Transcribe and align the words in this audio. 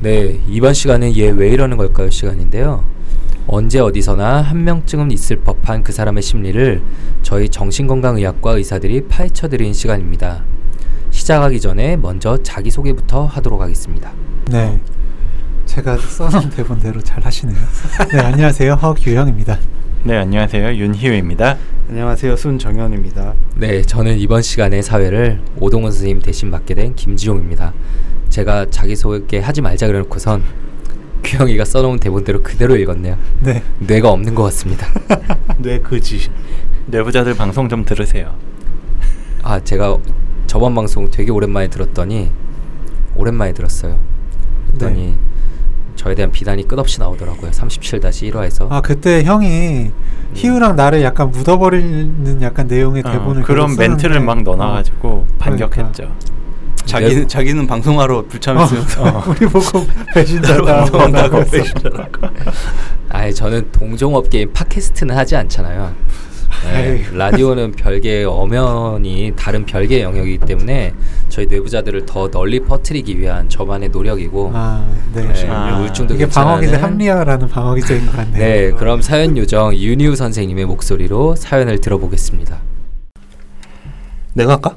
네, 0.00 0.40
이번 0.48 0.74
시간은 0.74 1.16
얘 1.16 1.30
왜 1.30 1.48
이러는 1.50 1.76
걸까요 1.76 2.10
시간인데요. 2.10 2.84
언제 3.46 3.80
어디서나 3.80 4.42
한 4.42 4.62
명쯤은 4.64 5.10
있을 5.10 5.36
법한 5.36 5.82
그 5.82 5.92
사람의 5.92 6.22
심리를 6.22 6.82
저희 7.22 7.48
정신건강의학과 7.48 8.52
의사들이 8.52 9.08
파헤쳐드리는 9.08 9.72
시간입니다. 9.72 10.44
시작하기 11.10 11.60
전에 11.60 11.96
먼저 11.96 12.36
자기소개부터 12.42 13.24
하도록 13.26 13.60
하겠습니다. 13.60 14.12
네. 14.50 14.78
제가 15.64 15.96
써놓은 15.96 16.50
대본대로 16.54 17.00
잘 17.00 17.24
하시네요. 17.24 17.56
네, 18.12 18.18
안녕하세요. 18.20 18.74
허규형입니다. 18.74 19.58
네, 20.04 20.16
안녕하세요. 20.16 20.74
윤희우입니다. 20.76 21.56
안녕하세요. 21.88 22.36
순정현입니다. 22.36 23.34
네, 23.56 23.82
저는 23.82 24.18
이번 24.18 24.42
시간에 24.42 24.80
사회를 24.82 25.40
오동원 25.58 25.90
선생님 25.90 26.20
대신 26.20 26.50
맡게 26.50 26.74
된 26.74 26.94
김지용입니다. 26.94 27.72
제가 28.38 28.66
자기소개 28.70 29.40
하지 29.40 29.60
말자 29.60 29.88
그래놓고선 29.88 30.44
규영이가 31.24 31.64
써놓은 31.64 31.98
대본대로 31.98 32.40
그대로 32.40 32.76
읽었네요. 32.76 33.18
네. 33.40 33.64
뇌가 33.80 34.10
없는 34.10 34.36
것 34.36 34.44
같습니다. 34.44 34.86
뇌 35.58 35.80
그지. 35.80 36.30
내부자들 36.86 37.34
방송 37.34 37.68
좀 37.68 37.84
들으세요. 37.84 38.36
아, 39.42 39.58
제가 39.58 39.98
저번 40.46 40.72
방송 40.76 41.10
되게 41.10 41.32
오랜만에 41.32 41.66
들었더니 41.66 42.30
오랜만에 43.16 43.52
들었어요. 43.54 43.98
그랬더니 44.68 45.06
네. 45.06 45.18
저에 45.96 46.14
대한 46.14 46.30
비난이 46.30 46.68
끝없이 46.68 47.00
나오더라고요. 47.00 47.50
37-1화에서. 47.50 48.70
아 48.70 48.80
그때 48.80 49.24
형이 49.24 49.90
희우랑 50.34 50.76
나를 50.76 51.02
약간 51.02 51.32
묻어버리는 51.32 52.40
약간 52.42 52.68
내용의 52.68 53.02
어, 53.04 53.10
대본을 53.10 53.42
그런 53.42 53.66
계속 53.66 53.74
쓰는데, 53.74 53.88
멘트를 53.88 54.20
막 54.20 54.44
넣어놔가지고 54.44 55.08
어, 55.08 55.26
반격했죠. 55.40 56.12
자기 56.88 57.14
네. 57.14 57.26
자기는 57.26 57.66
방송하러 57.66 58.24
불참했으면서 58.26 59.02
그러니까. 59.02 59.30
우리 59.30 59.46
보고 59.46 59.86
배신자다 60.14 60.62
방송한다고 60.64 61.38
했어. 61.38 61.50
배신자라고. 61.50 62.26
아예 63.10 63.30
저는 63.30 63.70
동종업 63.72 64.30
게임 64.30 64.52
팟캐스트는 64.52 65.14
하지 65.14 65.36
않잖아요. 65.36 65.92
네. 66.64 67.04
라디오는 67.12 67.72
별개의 67.72 68.24
엄연히 68.24 69.32
다른 69.36 69.66
별개의 69.66 70.02
영역이기 70.02 70.38
때문에 70.46 70.94
저희 71.28 71.46
내부자들을 71.46 72.06
더 72.06 72.30
널리 72.30 72.60
퍼뜨리기 72.60 73.20
위한 73.20 73.50
저만의 73.50 73.90
노력이고 73.90 74.50
아, 74.54 74.84
네. 75.12 75.28
네, 75.28 75.48
아. 75.48 75.78
울중도 75.80 76.14
이게 76.14 76.26
방어기제 76.26 76.76
합리화라는 76.76 77.48
방어기제인 77.48 78.06
것 78.06 78.16
같네요. 78.16 78.38
네, 78.38 78.70
그럼 78.72 79.02
사연 79.02 79.36
요정 79.36 79.74
윤희우 79.76 80.16
선생님의 80.16 80.64
목소리로 80.64 81.36
사연을 81.36 81.80
들어보겠습니다. 81.80 82.58
내가 84.32 84.52
할까? 84.54 84.76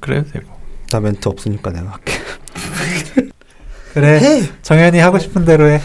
그래도 0.00 0.30
되고. 0.30 0.56
나 0.90 1.00
멘트 1.00 1.28
없으니까 1.28 1.72
내가 1.72 1.90
할게. 1.92 2.12
그래. 3.92 4.20
정현이 4.62 4.98
하고 4.98 5.18
싶은 5.18 5.44
대로 5.44 5.68
해. 5.68 5.80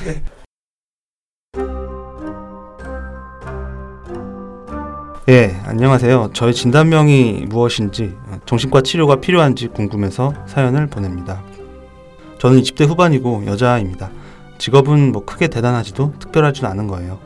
예, 5.30 5.56
안녕하세요. 5.66 6.32
저의 6.34 6.54
진단명이 6.54 7.46
무엇인지, 7.48 8.16
어, 8.28 8.40
정신과 8.46 8.82
치료가 8.82 9.18
필요한지 9.22 9.68
궁금해서 9.68 10.34
사연을 10.48 10.88
보냅니다. 10.88 11.42
저는 12.40 12.60
20대 12.60 12.88
후반이고 12.88 13.46
여자입니다. 13.46 14.12
직업은 14.58 15.12
뭐 15.12 15.24
크게 15.24 15.48
대단하지도 15.48 16.16
특별하지도 16.20 16.68
않은 16.68 16.88
거예요. 16.88 17.20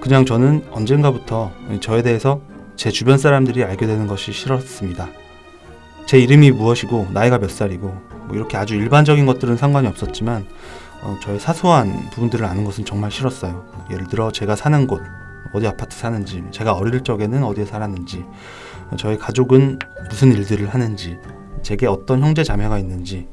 그냥 0.00 0.24
저는 0.24 0.66
언젠가부터 0.70 1.50
저에 1.80 2.02
대해서 2.02 2.40
제 2.76 2.90
주변 2.90 3.18
사람들이 3.18 3.64
알게 3.64 3.86
되는 3.86 4.06
것이 4.06 4.32
싫었습니다. 4.32 5.08
제 6.10 6.18
이름이 6.18 6.50
무엇이고 6.50 7.10
나이가 7.12 7.38
몇 7.38 7.52
살이고 7.52 7.86
뭐 7.86 8.30
이렇게 8.32 8.56
아주 8.56 8.74
일반적인 8.74 9.26
것들은 9.26 9.56
상관이 9.56 9.86
없었지만 9.86 10.44
어, 11.02 11.16
저의 11.22 11.38
사소한 11.38 12.10
부분들을 12.10 12.44
아는 12.44 12.64
것은 12.64 12.84
정말 12.84 13.12
싫었어요. 13.12 13.64
예를 13.92 14.08
들어 14.08 14.32
제가 14.32 14.56
사는 14.56 14.88
곳, 14.88 15.00
어디 15.52 15.68
아파트 15.68 15.96
사는지, 15.96 16.42
제가 16.50 16.72
어릴 16.72 17.04
적에는 17.04 17.44
어디에 17.44 17.64
살았는지, 17.64 18.24
저희 18.96 19.18
가족은 19.18 19.78
무슨 20.08 20.32
일들을 20.32 20.68
하는지, 20.74 21.16
제게 21.62 21.86
어떤 21.86 22.22
형제 22.22 22.42
자매가 22.42 22.80
있는지, 22.80 23.28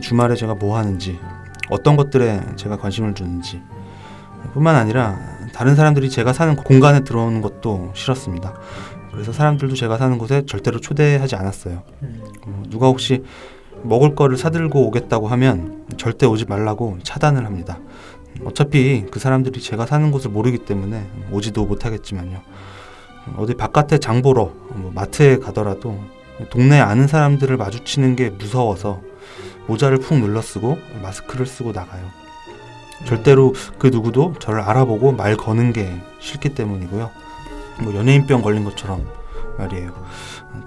주말에 0.00 0.34
제가 0.34 0.54
뭐 0.54 0.78
하는지, 0.78 1.20
어떤 1.68 1.96
것들에 1.96 2.40
제가 2.56 2.78
관심을 2.78 3.12
두는지, 3.12 3.60
뿐만 4.54 4.76
아니라 4.76 5.18
다른 5.52 5.76
사람들이 5.76 6.08
제가 6.08 6.32
사는 6.32 6.56
공간에 6.56 7.04
들어오는 7.04 7.42
것도 7.42 7.92
싫었습니다. 7.94 8.54
그래서 9.12 9.32
사람들도 9.32 9.74
제가 9.74 9.98
사는 9.98 10.16
곳에 10.18 10.44
절대로 10.46 10.80
초대하지 10.80 11.36
않았어요. 11.36 11.82
어, 12.46 12.62
누가 12.68 12.86
혹시 12.86 13.22
먹을 13.82 14.14
거를 14.14 14.36
사들고 14.36 14.86
오겠다고 14.86 15.28
하면 15.28 15.86
절대 15.96 16.26
오지 16.26 16.46
말라고 16.46 16.98
차단을 17.02 17.44
합니다. 17.44 17.78
어차피 18.44 19.04
그 19.10 19.20
사람들이 19.20 19.60
제가 19.60 19.86
사는 19.86 20.10
곳을 20.10 20.30
모르기 20.30 20.58
때문에 20.58 21.06
오지도 21.30 21.66
못하겠지만요. 21.66 22.40
어디 23.36 23.54
바깥에 23.54 23.98
장 23.98 24.22
보러 24.22 24.52
뭐 24.70 24.90
마트에 24.94 25.38
가더라도 25.38 26.00
동네 26.50 26.80
아는 26.80 27.06
사람들을 27.06 27.56
마주치는 27.56 28.16
게 28.16 28.30
무서워서 28.30 29.00
모자를 29.66 29.98
푹 29.98 30.18
눌러 30.18 30.40
쓰고 30.40 30.78
마스크를 31.02 31.46
쓰고 31.46 31.72
나가요. 31.72 32.02
절대로 33.04 33.52
그 33.78 33.88
누구도 33.88 34.34
저를 34.38 34.60
알아보고 34.60 35.12
말 35.12 35.36
거는 35.36 35.72
게 35.72 35.92
싫기 36.18 36.50
때문이고요. 36.50 37.21
뭐 37.82 37.94
연예인병 37.94 38.42
걸린 38.42 38.64
것처럼 38.64 39.06
말이에요. 39.58 39.92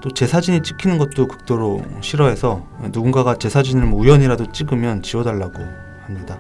또 0.02 0.10
제 0.12 0.28
사진이 0.28 0.62
찍히는 0.62 0.98
것도 0.98 1.28
극도로 1.28 1.82
싫어해서 2.02 2.66
누군가가 2.92 3.38
제 3.38 3.50
사진을 3.50 3.86
뭐 3.86 4.02
우연이라도 4.02 4.52
찍으면 4.52 5.02
지워달라고 5.02 5.64
합니다. 6.06 6.40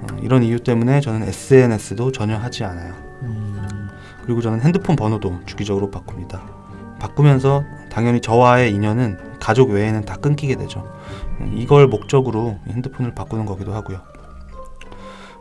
어, 0.00 0.06
이런 0.22 0.42
이유 0.42 0.60
때문에 0.60 1.00
저는 1.00 1.26
SNS도 1.26 2.12
전혀 2.12 2.36
하지 2.36 2.64
않아요. 2.64 2.94
음, 3.22 3.88
그리고 4.24 4.40
저는 4.40 4.60
핸드폰 4.60 4.94
번호도 4.96 5.40
주기적으로 5.46 5.90
바꿉니다. 5.90 6.42
바꾸면서 7.00 7.64
당연히 7.90 8.20
저와의 8.20 8.72
인연은 8.72 9.38
가족 9.40 9.70
외에는 9.70 10.04
다 10.04 10.16
끊기게 10.16 10.56
되죠. 10.56 10.86
이걸 11.54 11.86
목적으로 11.86 12.58
핸드폰을 12.68 13.14
바꾸는 13.14 13.46
거기도 13.46 13.72
하고요. 13.72 14.00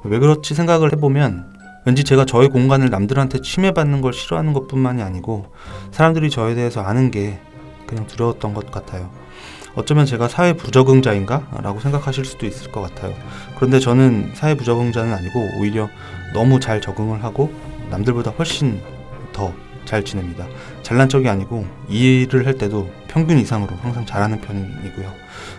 왜 0.03 0.19
그렇지 0.19 0.53
생각을 0.53 0.93
해보면 0.93 1.56
왠지 1.87 2.03
제가 2.03 2.25
저의 2.25 2.49
공간을 2.49 2.89
남들한테 2.89 3.39
침해받는 3.39 4.01
걸 4.01 4.11
싫어하는 4.11 4.51
것뿐만이 4.51 5.01
아니고 5.01 5.45
사람들이 5.91 6.29
저에 6.29 6.53
대해서 6.53 6.81
아는 6.81 7.11
게 7.11 7.39
그냥 7.87 8.05
두려웠던 8.07 8.53
것 8.53 8.69
같아요. 8.69 9.09
어쩌면 9.73 10.05
제가 10.05 10.27
사회 10.27 10.51
부적응자인가? 10.51 11.47
라고 11.63 11.79
생각하실 11.79 12.25
수도 12.25 12.45
있을 12.45 12.73
것 12.73 12.81
같아요. 12.81 13.13
그런데 13.55 13.79
저는 13.79 14.31
사회 14.33 14.55
부적응자는 14.55 15.13
아니고 15.13 15.39
오히려 15.57 15.87
너무 16.33 16.59
잘 16.59 16.81
적응을 16.81 17.23
하고 17.23 17.53
남들보다 17.89 18.31
훨씬 18.31 18.81
더 19.31 19.53
잘 19.87 20.03
지냅니다. 20.03 20.45
잘난 20.83 21.07
척이 21.07 21.29
아니고 21.29 21.65
이 21.87 22.23
일을 22.23 22.45
할 22.45 22.55
때도 22.57 22.91
평균 23.07 23.39
이상으로 23.39 23.73
항상 23.77 24.05
잘하는 24.05 24.41
편이고요. 24.41 25.13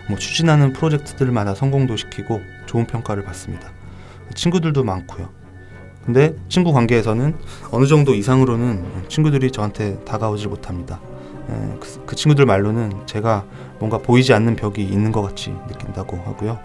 뭐 0.07 0.19
추진하는 0.19 0.71
프로젝트들마다 0.71 1.55
성공도 1.55 1.97
시키고 1.97 2.39
좋은 2.67 2.85
평가를 2.85 3.23
받습니다. 3.23 3.71
친구들도 4.35 4.83
많고요. 4.83 5.38
근데 6.09 6.35
친구 6.49 6.73
관계에서는 6.73 7.35
어느 7.69 7.85
정도 7.85 8.15
이상으로는 8.15 8.83
친구들이 9.09 9.51
저한테 9.51 10.03
다가오질 10.05 10.47
못합니다. 10.47 10.99
에, 11.47 11.77
그, 11.79 12.03
그 12.07 12.15
친구들 12.15 12.47
말로는 12.47 13.05
제가 13.05 13.45
뭔가 13.77 13.99
보이지 13.99 14.33
않는 14.33 14.55
벽이 14.55 14.81
있는 14.83 15.11
것 15.11 15.21
같이 15.21 15.53
느낀다고 15.67 16.17
하고요. 16.17 16.57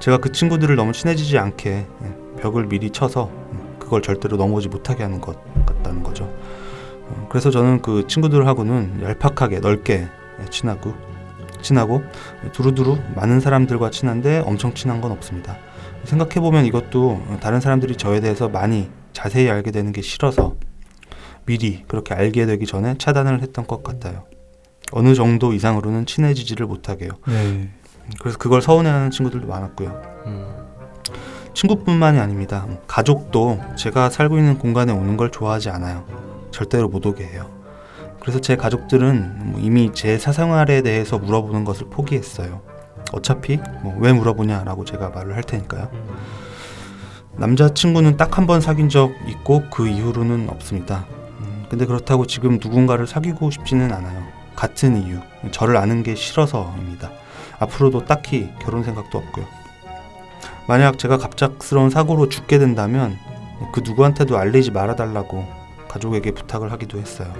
제가 0.00 0.18
그 0.18 0.32
친구들을 0.32 0.74
너무 0.74 0.90
친해지지 0.92 1.38
않게 1.38 1.70
예, 1.70 2.40
벽을 2.40 2.66
미리 2.66 2.90
쳐서 2.90 3.30
음, 3.52 3.76
그걸 3.78 4.02
절대로 4.02 4.36
넘어오지 4.36 4.66
못하게 4.66 5.04
하는 5.04 5.20
것 5.20 5.38
같다는 5.64 6.02
거죠. 6.02 6.24
어, 6.24 7.28
그래서 7.30 7.52
저는 7.52 7.82
그 7.82 8.08
친구들하고는 8.08 9.00
얄팍하게 9.04 9.60
넓게 9.60 10.08
예, 10.42 10.44
친하고 10.50 10.92
친하고 11.62 12.02
두루두루 12.52 12.98
많은 13.14 13.38
사람들과 13.38 13.90
친한데 13.90 14.42
엄청 14.44 14.74
친한 14.74 15.00
건 15.00 15.12
없습니다. 15.12 15.56
생각해 16.04 16.34
보면 16.34 16.64
이것도 16.66 17.38
다른 17.40 17.60
사람들이 17.60 17.96
저에 17.96 18.20
대해서 18.20 18.48
많이 18.48 18.90
자세히 19.12 19.48
알게 19.48 19.70
되는 19.70 19.92
게 19.92 20.02
싫어서 20.02 20.56
미리 21.46 21.84
그렇게 21.86 22.14
알게 22.14 22.46
되기 22.46 22.66
전에 22.66 22.96
차단을 22.98 23.42
했던 23.42 23.66
것 23.66 23.82
같아요. 23.82 24.24
어느 24.92 25.14
정도 25.14 25.52
이상으로는 25.52 26.06
친해지지를 26.06 26.66
못하게요. 26.66 27.10
네. 27.26 27.70
그래서 28.20 28.38
그걸 28.38 28.60
서운해하는 28.60 29.10
친구들도 29.10 29.46
많았고요. 29.46 30.02
음, 30.26 30.46
친구뿐만이 31.54 32.18
아닙니다. 32.18 32.66
가족도 32.86 33.60
제가 33.76 34.10
살고 34.10 34.38
있는 34.38 34.58
공간에 34.58 34.92
오는 34.92 35.16
걸 35.16 35.30
좋아하지 35.30 35.70
않아요. 35.70 36.04
절대로 36.50 36.88
못 36.88 37.04
오게 37.06 37.24
해요. 37.24 37.50
그래서 38.20 38.40
제 38.40 38.56
가족들은 38.56 39.52
뭐 39.52 39.60
이미 39.60 39.90
제 39.92 40.18
사생활에 40.18 40.82
대해서 40.82 41.18
물어보는 41.18 41.64
것을 41.64 41.88
포기했어요. 41.90 42.62
어차피 43.14 43.58
뭐 43.82 43.94
왜 43.98 44.12
물어보냐라고 44.12 44.84
제가 44.84 45.10
말을 45.10 45.36
할 45.36 45.42
테니까요. 45.42 45.88
남자친구는 47.36 48.16
딱 48.16 48.38
한 48.38 48.46
번 48.46 48.60
사귄 48.60 48.88
적 48.88 49.12
있고 49.28 49.64
그 49.70 49.88
이후로는 49.88 50.48
없습니다. 50.50 51.04
음, 51.40 51.64
근데 51.68 51.86
그렇다고 51.86 52.26
지금 52.26 52.58
누군가를 52.62 53.06
사귀고 53.06 53.50
싶지는 53.50 53.92
않아요. 53.92 54.22
같은 54.54 55.02
이유, 55.02 55.18
저를 55.50 55.76
아는 55.76 56.02
게 56.02 56.14
싫어서입니다. 56.14 57.10
앞으로도 57.58 58.04
딱히 58.04 58.50
결혼 58.60 58.84
생각도 58.84 59.18
없고요. 59.18 59.46
만약 60.68 60.98
제가 60.98 61.18
갑작스러운 61.18 61.90
사고로 61.90 62.28
죽게 62.28 62.58
된다면 62.58 63.16
그 63.72 63.80
누구한테도 63.84 64.38
알리지 64.38 64.70
말아달라고 64.70 65.44
가족에게 65.88 66.30
부탁을 66.32 66.70
하기도 66.72 66.98
했어요. 66.98 67.32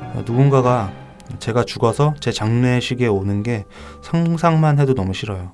어, 0.00 0.22
누군가가 0.26 0.92
제가 1.38 1.64
죽어서 1.64 2.14
제 2.20 2.32
장례식에 2.32 3.06
오는 3.06 3.42
게 3.42 3.64
상상만 4.02 4.78
해도 4.78 4.94
너무 4.94 5.14
싫어요. 5.14 5.52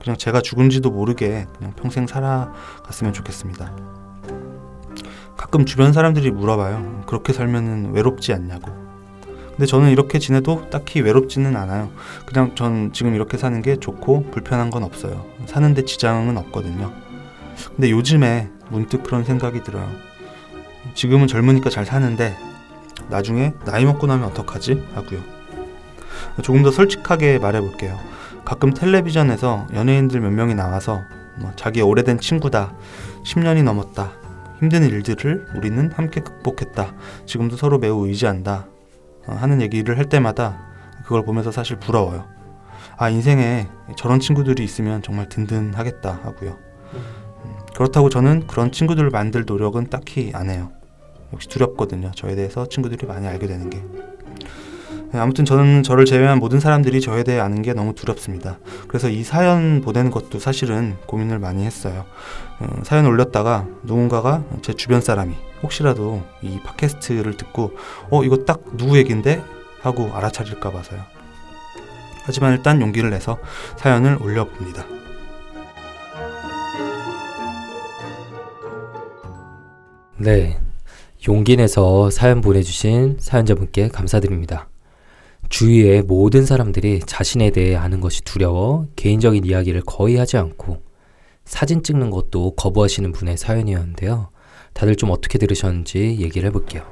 그냥 0.00 0.16
제가 0.18 0.42
죽은지도 0.42 0.90
모르게 0.90 1.46
그냥 1.56 1.72
평생 1.76 2.06
살아갔으면 2.06 3.12
좋겠습니다. 3.12 3.74
가끔 5.36 5.64
주변 5.64 5.92
사람들이 5.92 6.30
물어봐요. 6.30 7.04
그렇게 7.06 7.32
살면은 7.32 7.92
외롭지 7.92 8.32
않냐고. 8.32 8.70
근데 9.50 9.66
저는 9.66 9.90
이렇게 9.90 10.18
지내도 10.18 10.68
딱히 10.68 11.00
외롭지는 11.00 11.56
않아요. 11.56 11.90
그냥 12.26 12.54
전 12.56 12.92
지금 12.92 13.14
이렇게 13.14 13.36
사는 13.38 13.62
게 13.62 13.76
좋고 13.76 14.30
불편한 14.30 14.70
건 14.70 14.82
없어요. 14.82 15.24
사는데 15.46 15.84
지장은 15.84 16.36
없거든요. 16.36 16.92
근데 17.68 17.90
요즘에 17.90 18.50
문득 18.68 19.04
그런 19.04 19.24
생각이 19.24 19.62
들어요. 19.62 19.88
지금은 20.94 21.28
젊으니까 21.28 21.70
잘 21.70 21.84
사는데 21.84 22.36
나중에 23.08 23.54
나이 23.64 23.84
먹고 23.84 24.06
나면 24.06 24.28
어떡하지? 24.28 24.88
하고요. 24.94 25.20
조금 26.42 26.62
더 26.62 26.70
솔직하게 26.70 27.38
말해볼게요. 27.38 27.98
가끔 28.44 28.72
텔레비전에서 28.72 29.68
연예인들 29.72 30.20
몇 30.20 30.30
명이 30.30 30.54
나와서 30.54 31.02
뭐 31.38 31.52
자기 31.56 31.80
오래된 31.82 32.18
친구다, 32.18 32.74
10년이 33.24 33.62
넘었다, 33.62 34.12
힘든 34.60 34.84
일들을 34.84 35.46
우리는 35.56 35.90
함께 35.92 36.20
극복했다, 36.20 36.94
지금도 37.26 37.56
서로 37.56 37.78
매우 37.78 38.06
의지한다 38.06 38.66
어, 39.26 39.32
하는 39.32 39.60
얘기를 39.60 39.98
할 39.98 40.08
때마다 40.08 40.58
그걸 41.04 41.24
보면서 41.24 41.50
사실 41.50 41.76
부러워요. 41.76 42.26
아 42.96 43.08
인생에 43.08 43.68
저런 43.96 44.20
친구들이 44.20 44.62
있으면 44.62 45.02
정말 45.02 45.28
든든하겠다 45.28 46.20
하고요. 46.22 46.58
음, 46.94 47.54
그렇다고 47.74 48.08
저는 48.08 48.46
그런 48.46 48.70
친구들을 48.70 49.10
만들 49.10 49.44
노력은 49.46 49.90
딱히 49.90 50.30
안 50.34 50.50
해요. 50.50 50.70
역시 51.34 51.48
두렵거든요. 51.48 52.12
저에 52.14 52.34
대해서 52.34 52.66
친구들이 52.66 53.06
많이 53.06 53.26
알게 53.26 53.46
되는 53.46 53.68
게. 53.68 53.82
네, 55.12 55.20
아무튼 55.20 55.44
저는 55.44 55.82
저를 55.84 56.06
제외한 56.06 56.38
모든 56.38 56.58
사람들이 56.58 57.00
저에 57.00 57.22
대해 57.22 57.38
아는 57.38 57.62
게 57.62 57.72
너무 57.72 57.94
두렵습니다. 57.94 58.58
그래서 58.88 59.08
이 59.08 59.22
사연 59.22 59.80
보내는 59.80 60.10
것도 60.10 60.38
사실은 60.40 60.96
고민을 61.06 61.38
많이 61.38 61.64
했어요. 61.64 62.04
음, 62.62 62.82
사연 62.82 63.06
올렸다가 63.06 63.66
누군가가 63.82 64.42
제 64.62 64.72
주변 64.72 65.00
사람이 65.00 65.34
혹시라도 65.62 66.22
이 66.42 66.58
팟캐스트를 66.64 67.36
듣고 67.36 67.72
어 68.10 68.24
이거 68.24 68.38
딱 68.38 68.60
누구 68.76 68.96
얘긴데 68.98 69.42
하고 69.82 70.10
알아차릴까 70.12 70.72
봐서요. 70.72 71.00
하지만 72.24 72.52
일단 72.54 72.80
용기를 72.80 73.10
내서 73.10 73.38
사연을 73.76 74.18
올려봅니다. 74.20 74.84
네. 80.16 80.63
용기 81.26 81.56
내서 81.56 82.10
사연 82.10 82.42
보내주신 82.42 83.16
사연자분께 83.18 83.88
감사드립니다. 83.88 84.68
주위의 85.48 86.02
모든 86.02 86.44
사람들이 86.44 87.00
자신에 87.06 87.50
대해 87.50 87.76
아는 87.76 88.00
것이 88.00 88.22
두려워 88.24 88.86
개인적인 88.96 89.44
이야기를 89.44 89.82
거의 89.86 90.16
하지 90.16 90.36
않고 90.36 90.82
사진 91.46 91.82
찍는 91.82 92.10
것도 92.10 92.56
거부하시는 92.56 93.12
분의 93.12 93.38
사연이었는데요. 93.38 94.28
다들 94.74 94.96
좀 94.96 95.10
어떻게 95.10 95.38
들으셨는지 95.38 96.18
얘기를 96.20 96.46
해볼게요. 96.48 96.84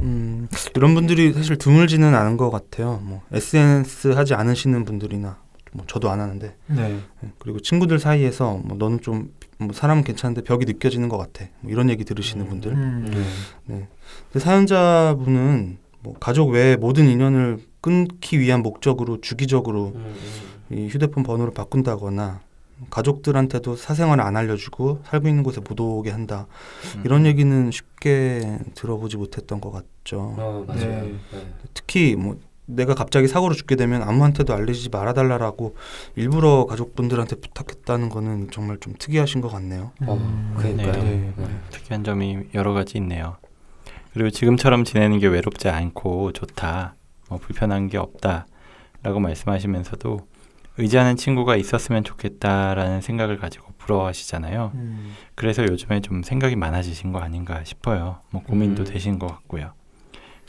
음, 0.00 0.48
이런 0.76 0.94
분들이 0.94 1.32
사실 1.32 1.56
드물지는 1.56 2.14
않은 2.14 2.36
것 2.36 2.50
같아요. 2.50 3.00
뭐 3.02 3.22
SNS 3.32 4.08
하지 4.08 4.34
않으시는 4.34 4.84
분들이나 4.84 5.38
뭐 5.72 5.84
저도 5.86 6.10
안 6.10 6.20
하는데 6.20 6.54
네. 6.66 7.00
예, 7.24 7.28
그리고 7.38 7.60
친구들 7.60 7.98
사이에서 7.98 8.60
뭐 8.64 8.76
너는 8.76 9.00
좀 9.00 9.32
뭐 9.58 9.72
사람은 9.72 10.04
괜찮은데 10.04 10.42
벽이 10.42 10.64
느껴지는 10.64 11.08
것 11.08 11.18
같아. 11.18 11.46
뭐 11.60 11.70
이런 11.70 11.90
얘기 11.90 12.04
들으시는 12.04 12.48
분들. 12.48 12.72
음. 12.72 13.24
네. 13.66 13.88
근데 14.32 14.44
사연자분은 14.44 15.78
뭐 16.00 16.14
가족 16.20 16.50
외에 16.50 16.76
모든 16.76 17.08
인연을 17.08 17.58
끊기 17.80 18.38
위한 18.38 18.62
목적으로 18.62 19.20
주기적으로 19.20 19.94
이 20.70 20.88
휴대폰 20.88 21.22
번호를 21.22 21.52
바꾼다거나 21.52 22.40
가족들한테도 22.90 23.76
사생활을 23.76 24.22
안 24.24 24.36
알려주고 24.36 25.00
살고 25.04 25.28
있는 25.28 25.42
곳에 25.42 25.60
못 25.60 25.78
오게 25.78 26.10
한다. 26.10 26.46
음. 26.96 27.02
이런 27.04 27.26
얘기는 27.26 27.70
쉽게 27.70 28.58
들어보지 28.74 29.16
못했던 29.16 29.60
것 29.60 29.70
같죠. 29.70 30.34
어, 30.36 30.64
맞아요. 30.66 31.08
특히 31.72 32.16
뭐 32.16 32.38
내가 32.66 32.94
갑자기 32.94 33.28
사고로 33.28 33.54
죽게 33.54 33.76
되면 33.76 34.02
아무한테도 34.02 34.54
알리지 34.54 34.88
말아달라라고 34.88 35.76
일부러 36.16 36.66
가족분들한테 36.66 37.36
부탁했다는 37.36 38.08
거는 38.08 38.50
정말 38.50 38.78
좀 38.78 38.94
특이하신 38.98 39.40
것 39.40 39.48
같네요. 39.48 39.92
어, 40.06 40.14
음. 40.14 40.54
그러니까요. 40.56 40.92
네. 41.02 41.32
네. 41.36 41.46
특이한 41.70 42.04
점이 42.04 42.48
여러 42.54 42.72
가지 42.72 42.98
있네요. 42.98 43.36
그리고 44.12 44.30
지금처럼 44.30 44.84
지내는 44.84 45.18
게 45.18 45.26
외롭지 45.26 45.68
않고 45.68 46.32
좋다, 46.32 46.94
뭐 47.28 47.38
불편한 47.38 47.88
게 47.88 47.98
없다라고 47.98 49.20
말씀하시면서도 49.20 50.20
의지하는 50.78 51.16
친구가 51.16 51.56
있었으면 51.56 52.02
좋겠다라는 52.02 53.00
생각을 53.00 53.38
가지고 53.38 53.72
부러워하시잖아요. 53.78 54.72
음. 54.74 55.14
그래서 55.34 55.62
요즘에 55.62 56.00
좀 56.00 56.22
생각이 56.22 56.56
많아지신 56.56 57.12
거 57.12 57.18
아닌가 57.18 57.62
싶어요. 57.64 58.20
뭐 58.30 58.42
고민도 58.42 58.82
음. 58.82 58.84
되신 58.84 59.18
것 59.18 59.26
같고요. 59.26 59.72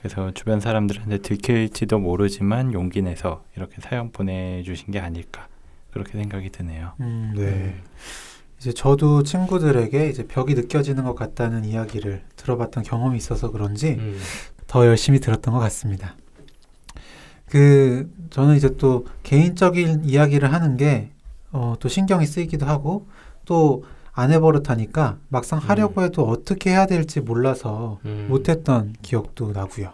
그래서 0.05 0.29
주변 0.35 0.59
사람들한테 0.59 1.17
들킬지도 1.17 1.97
모르지만 1.97 2.73
용기 2.73 3.01
내서 3.01 3.43
이렇게 3.55 3.81
사연 3.81 4.11
보내주신 4.11 4.91
게 4.91 4.99
아닐까 4.99 5.47
그렇게 5.89 6.11
생각이 6.11 6.51
드네요. 6.51 6.91
음. 6.99 7.33
네. 7.35 7.81
이제 8.59 8.71
저도 8.71 9.23
친구들에게 9.23 10.07
이제 10.07 10.27
벽이 10.27 10.53
느껴지는 10.53 11.05
것 11.05 11.15
같다는 11.15 11.65
이야기를 11.65 12.21
들어봤던 12.35 12.83
경험이 12.83 13.17
있어서 13.17 13.49
그런지 13.49 13.93
음. 13.93 14.19
더 14.67 14.85
열심히 14.85 15.19
들었던 15.19 15.51
것 15.55 15.59
같습니다. 15.61 16.15
그 17.47 18.07
저는 18.29 18.57
이제 18.57 18.77
또 18.77 19.07
개인적인 19.23 20.05
이야기를 20.05 20.53
하는 20.53 20.77
게 20.77 21.13
어, 21.51 21.73
또 21.79 21.89
신경이 21.89 22.27
쓰이기도 22.27 22.67
하고 22.67 23.07
또 23.43 23.85
안 24.15 24.31
해버릇하니까 24.31 25.17
막상 25.27 25.59
하려고 25.59 26.01
해도 26.01 26.25
어떻게 26.25 26.71
해야 26.71 26.85
될지 26.85 27.19
몰라서 27.19 27.99
음. 28.05 28.27
못했던 28.29 28.95
기억도 29.01 29.51
나고요. 29.51 29.91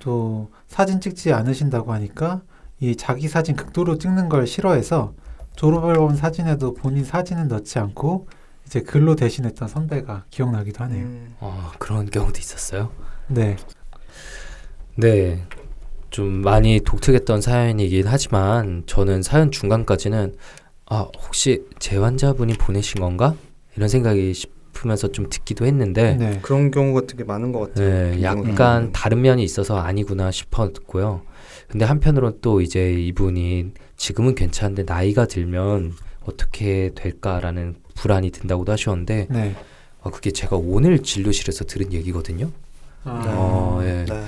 또 0.00 0.50
사진 0.68 1.00
찍지 1.00 1.32
않으신다고 1.32 1.92
하니까 1.94 2.42
이 2.78 2.94
자기 2.94 3.26
사진 3.26 3.56
극도로 3.56 3.96
찍는 3.96 4.28
걸 4.28 4.46
싫어해서 4.46 5.14
졸업앨범 5.56 6.14
사진에도 6.14 6.74
본인 6.74 7.04
사진은 7.04 7.48
넣지 7.48 7.78
않고 7.78 8.28
이제 8.66 8.80
글로 8.82 9.16
대신했던 9.16 9.66
선배가 9.68 10.24
기억나기도 10.30 10.84
하네요. 10.84 11.06
음, 11.06 11.34
어, 11.40 11.72
그런 11.78 12.04
경우도 12.10 12.38
있었어요. 12.38 12.92
네. 13.28 13.56
네. 14.96 15.46
좀 16.10 16.42
많이 16.42 16.80
독특했던 16.80 17.40
사연이긴 17.40 18.06
하지만 18.06 18.82
저는 18.86 19.22
사연 19.22 19.50
중간까지는 19.50 20.34
아, 20.88 21.08
혹시 21.26 21.64
재환자분이 21.78 22.54
보내신 22.54 23.00
건가? 23.00 23.34
이런 23.76 23.88
생각이 23.88 24.32
싶으면서 24.32 25.08
좀 25.12 25.28
듣기도 25.28 25.66
했는데 25.66 26.14
네. 26.14 26.38
그런 26.42 26.70
경우가 26.70 27.02
되게 27.06 27.24
많은 27.24 27.52
것 27.52 27.60
같아요. 27.74 28.10
네, 28.10 28.18
이 28.18 28.22
약간 28.22 28.54
경우는. 28.54 28.92
다른 28.92 29.20
면이 29.20 29.42
있어서 29.42 29.78
아니구나 29.78 30.30
싶었고요. 30.30 31.22
근데 31.68 31.84
한편으로는 31.84 32.38
또 32.40 32.60
이제 32.60 32.92
이분이 32.92 33.72
지금은 33.96 34.34
괜찮은데 34.34 34.84
나이가 34.84 35.26
들면 35.26 35.94
어떻게 36.24 36.90
될까라는 36.94 37.76
불안이 37.96 38.30
든다고도 38.30 38.72
하셨는데 38.72 39.26
네. 39.30 39.56
아, 40.02 40.10
그게 40.10 40.30
제가 40.30 40.56
오늘 40.56 41.02
진료실에서 41.02 41.64
들은 41.64 41.92
얘기거든요. 41.92 42.50
아, 43.04 43.22
어, 43.28 43.80
예. 43.84 44.04
네. 44.08 44.22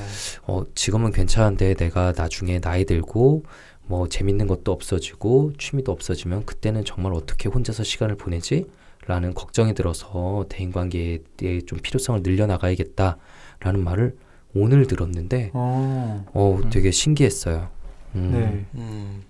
어, 0.46 0.62
지금은 0.74 1.12
괜찮은데 1.12 1.74
내가 1.74 2.12
나중에 2.16 2.60
나이 2.60 2.84
들고 2.84 3.44
뭐 3.88 4.06
재밌는 4.08 4.46
것도 4.46 4.70
없어지고 4.70 5.54
취미도 5.58 5.90
없어지면 5.90 6.44
그때는 6.44 6.84
정말 6.84 7.14
어떻게 7.14 7.48
혼자서 7.48 7.82
시간을 7.84 8.16
보내지? 8.16 8.66
라는 9.06 9.32
걱정이 9.32 9.72
들어서 9.72 10.44
대인관계에 10.50 11.20
좀 11.66 11.78
필요성을 11.82 12.20
늘려나가야겠다라는 12.22 13.82
말을 13.82 14.14
오늘 14.54 14.86
들었는데 14.86 15.50
어, 15.54 16.26
어 16.34 16.58
음. 16.62 16.70
되게 16.70 16.90
신기했어요. 16.90 17.70
음. 18.14 18.30
네. 18.32 18.80
음, 18.80 19.22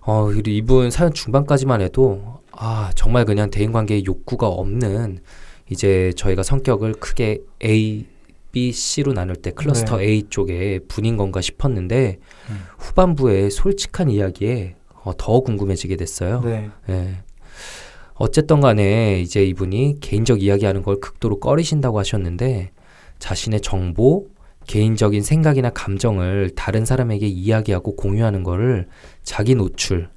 어 0.00 0.26
그리고 0.26 0.50
이분 0.50 0.90
사연 0.90 1.12
중반까지만 1.12 1.82
해도 1.82 2.40
아 2.52 2.90
정말 2.94 3.26
그냥 3.26 3.50
대인관계에 3.50 4.04
욕구가 4.06 4.48
없는 4.48 5.20
이제 5.68 6.12
저희가 6.16 6.42
성격을 6.42 6.94
크게 6.94 7.40
A, 7.62 8.06
B, 8.56 8.72
C로 8.72 9.12
나눌 9.12 9.36
때 9.36 9.50
클러스터 9.50 9.98
네. 9.98 10.04
A 10.04 10.22
쪽에 10.30 10.80
분인 10.88 11.18
건가 11.18 11.42
싶었는데 11.42 12.16
음. 12.48 12.60
후반부에 12.78 13.50
솔직한 13.50 14.08
이야기에 14.08 14.76
어, 15.04 15.12
더 15.18 15.40
궁금해지게 15.40 15.96
됐어요. 15.96 16.40
네. 16.40 16.70
예. 16.88 17.16
어쨌든 18.14 18.62
간에 18.62 19.20
이제 19.20 19.44
이분이 19.44 19.98
개인적 20.00 20.42
이야기하는 20.42 20.82
걸 20.82 21.00
극도로 21.00 21.38
꺼리신다고 21.38 21.98
하셨는데 21.98 22.70
자신의 23.18 23.60
정보, 23.60 24.28
개인적인 24.66 25.20
생각이나 25.20 25.68
감정을 25.68 26.52
다른 26.56 26.86
사람에게 26.86 27.26
이야기하고 27.26 27.94
공유하는 27.94 28.42
거를 28.42 28.88
자기 29.22 29.54
노출, 29.54 30.08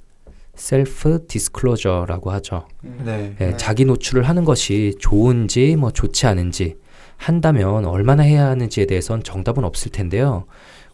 self-disclosure라고 0.56 2.32
하죠. 2.32 2.70
네. 3.04 3.36
예, 3.42 3.58
자기 3.58 3.84
노출을 3.84 4.24
하는 4.24 4.46
것이 4.46 4.96
좋은지 4.98 5.76
뭐 5.76 5.92
좋지 5.92 6.26
않은지 6.26 6.78
한다면 7.20 7.86
얼마나 7.86 8.24
해야 8.24 8.48
하는지에 8.48 8.86
대해선 8.86 9.24
정답은 9.24 9.64
없을 9.66 9.92
텐데요. 9.92 10.46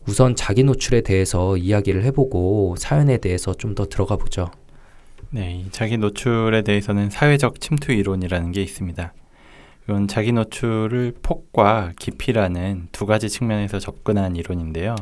우선 0.07 0.35
자기 0.35 0.63
노출에 0.63 1.01
대해서 1.01 1.55
이야기를 1.55 2.03
해보고 2.03 2.75
사연에 2.77 3.17
대해서 3.17 3.53
좀 3.53 3.75
더 3.75 3.85
들어가 3.85 4.15
보죠. 4.17 4.49
네, 5.29 5.55
이 5.55 5.69
자기 5.71 5.97
노출에 5.97 6.61
대해서는 6.63 7.09
사회적 7.09 7.59
침투 7.59 7.91
이론이라는 7.91 8.51
게 8.51 8.61
있습니다. 8.63 9.13
이건 9.83 10.07
자기 10.07 10.31
노출을 10.31 11.13
폭과 11.21 11.91
깊이라는 11.99 12.87
두 12.91 13.05
가지 13.05 13.29
측면에서 13.29 13.79
접근한 13.79 14.35
이론인데요. 14.35 14.95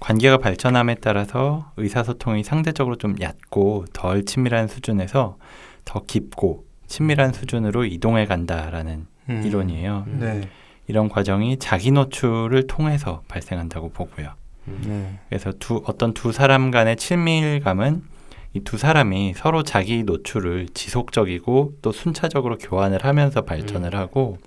관계가 0.00 0.38
발전함에 0.38 0.96
따라서 0.96 1.72
의사소통이 1.76 2.42
상대적으로 2.44 2.96
좀 2.96 3.14
얕고 3.20 3.86
덜 3.92 4.24
친밀한 4.24 4.66
수준에서 4.68 5.38
더 5.84 6.02
깊고 6.06 6.64
친밀한 6.88 7.32
수준으로 7.32 7.84
이동해 7.84 8.26
간다라는 8.26 9.06
음. 9.28 9.42
이론이에요. 9.44 10.06
네. 10.18 10.48
이런 10.88 11.08
과정이 11.08 11.58
자기 11.58 11.90
노출을 11.90 12.66
통해서 12.66 13.22
발생한다고 13.28 13.90
보고요. 13.90 14.32
네. 14.64 15.18
그래서 15.28 15.52
두 15.58 15.82
어떤 15.86 16.12
두 16.14 16.32
사람 16.32 16.70
간의 16.70 16.96
친밀감은 16.96 18.12
이 18.54 18.60
두 18.60 18.76
사람이 18.76 19.32
서로 19.34 19.62
자기 19.62 20.02
노출을 20.02 20.68
지속적이고 20.74 21.74
또 21.80 21.92
순차적으로 21.92 22.58
교환을 22.58 23.04
하면서 23.04 23.40
발전을 23.42 23.94
하고 23.94 24.38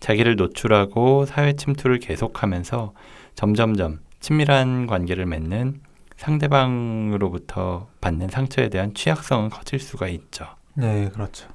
자기를 0.00 0.36
노출하고 0.36 1.26
사회 1.26 1.52
침투를 1.52 1.98
계속하면서 1.98 2.94
점점점 3.34 4.00
친밀한 4.20 4.86
관계를 4.86 5.26
맺는 5.26 5.80
상대방으로부터 6.16 7.88
받는 8.00 8.28
상처에 8.28 8.70
대한 8.70 8.94
취약성은 8.94 9.50
커질 9.50 9.78
수가 9.78 10.08
있죠. 10.08 10.46
네, 10.74 11.10
그렇죠. 11.12 11.48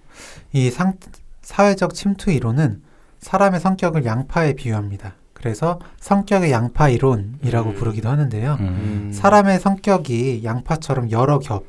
이 0.53 0.69
상, 0.69 0.93
사회적 1.41 1.93
침투 1.93 2.31
이론은 2.31 2.81
사람의 3.19 3.59
성격을 3.59 4.05
양파에 4.05 4.53
비유합니다. 4.53 5.15
그래서 5.33 5.79
성격의 5.99 6.51
양파 6.51 6.89
이론이라고 6.89 7.69
음. 7.69 7.75
부르기도 7.75 8.09
하는데요. 8.09 8.57
음. 8.59 9.11
사람의 9.13 9.59
성격이 9.59 10.41
양파처럼 10.43 11.11
여러 11.11 11.39
겹, 11.39 11.63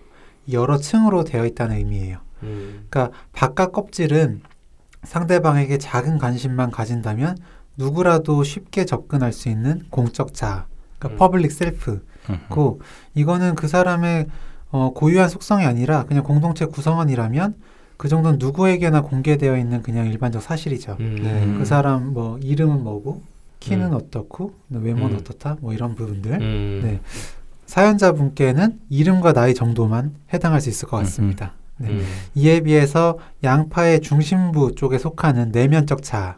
여러 0.50 0.76
층으로 0.76 1.24
되어 1.24 1.46
있다는 1.46 1.76
의미예요. 1.76 2.18
그러니까 2.40 3.10
바깥 3.32 3.72
껍질은 3.72 4.40
상대방에게 5.04 5.78
작은 5.78 6.18
관심만 6.18 6.70
가진다면 6.70 7.36
누구라도 7.76 8.42
쉽게 8.42 8.84
접근할 8.84 9.32
수 9.32 9.48
있는 9.48 9.84
공적 9.90 10.34
자아, 10.34 10.66
그러니까 10.98 11.08
음. 11.08 11.18
public 11.18 11.52
self. 11.52 12.04
음. 12.28 12.38
고 12.48 12.80
이거는 13.14 13.54
그 13.54 13.68
사람의 13.68 14.26
어, 14.70 14.92
고유한 14.94 15.28
속성이 15.28 15.64
아니라 15.64 16.04
그냥 16.04 16.22
공동체 16.22 16.64
구성원이라면 16.66 17.54
그 18.00 18.08
정도는 18.08 18.38
누구에게나 18.38 19.02
공개되어 19.02 19.58
있는 19.58 19.82
그냥 19.82 20.06
일반적 20.06 20.40
사실이죠. 20.40 20.96
음. 21.00 21.56
그 21.58 21.66
사람 21.66 22.14
뭐 22.14 22.38
이름은 22.38 22.82
뭐고 22.82 23.22
키는 23.60 23.88
음. 23.88 23.94
어떻고 23.94 24.54
외모는 24.70 25.16
음. 25.16 25.20
어떻다 25.20 25.58
뭐 25.60 25.74
이런 25.74 25.94
부분들 25.94 26.32
음. 26.32 26.80
네. 26.82 27.00
사연자분께는 27.66 28.80
이름과 28.88 29.34
나이 29.34 29.52
정도만 29.52 30.14
해당할 30.32 30.62
수 30.62 30.70
있을 30.70 30.88
것 30.88 30.96
같습니다. 30.96 31.52
네. 31.76 31.90
음. 31.90 32.06
이에 32.34 32.60
비해서 32.60 33.18
양파의 33.44 34.00
중심부 34.00 34.76
쪽에 34.76 34.96
속하는 34.96 35.50
내면적 35.52 36.02
자아 36.02 36.36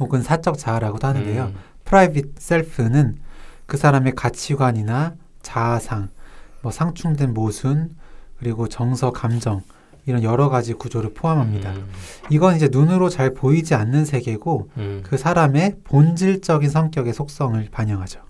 혹은 0.00 0.22
사적 0.22 0.58
자아라고도 0.58 1.06
하는데요. 1.06 1.52
음. 1.54 1.54
프라이빗 1.84 2.32
셀프는 2.36 3.16
그 3.66 3.76
사람의 3.76 4.16
가치관이나 4.16 5.14
자아상, 5.42 6.08
뭐 6.62 6.72
상충된 6.72 7.32
모순, 7.32 7.94
그리고 8.40 8.66
정서, 8.66 9.12
감정 9.12 9.62
이런 10.06 10.22
여러 10.22 10.48
가지 10.48 10.72
구조를 10.74 11.14
포함합니다. 11.14 11.70
음. 11.72 11.86
이건 12.30 12.56
이제 12.56 12.68
눈으로 12.70 13.08
잘 13.08 13.34
보이지 13.34 13.74
않는 13.74 14.04
세계고 14.04 14.70
음. 14.78 15.00
그 15.04 15.16
사람의 15.16 15.76
본질적인 15.84 16.68
성격의 16.68 17.12
속성을 17.12 17.68
반영하죠. 17.70 18.20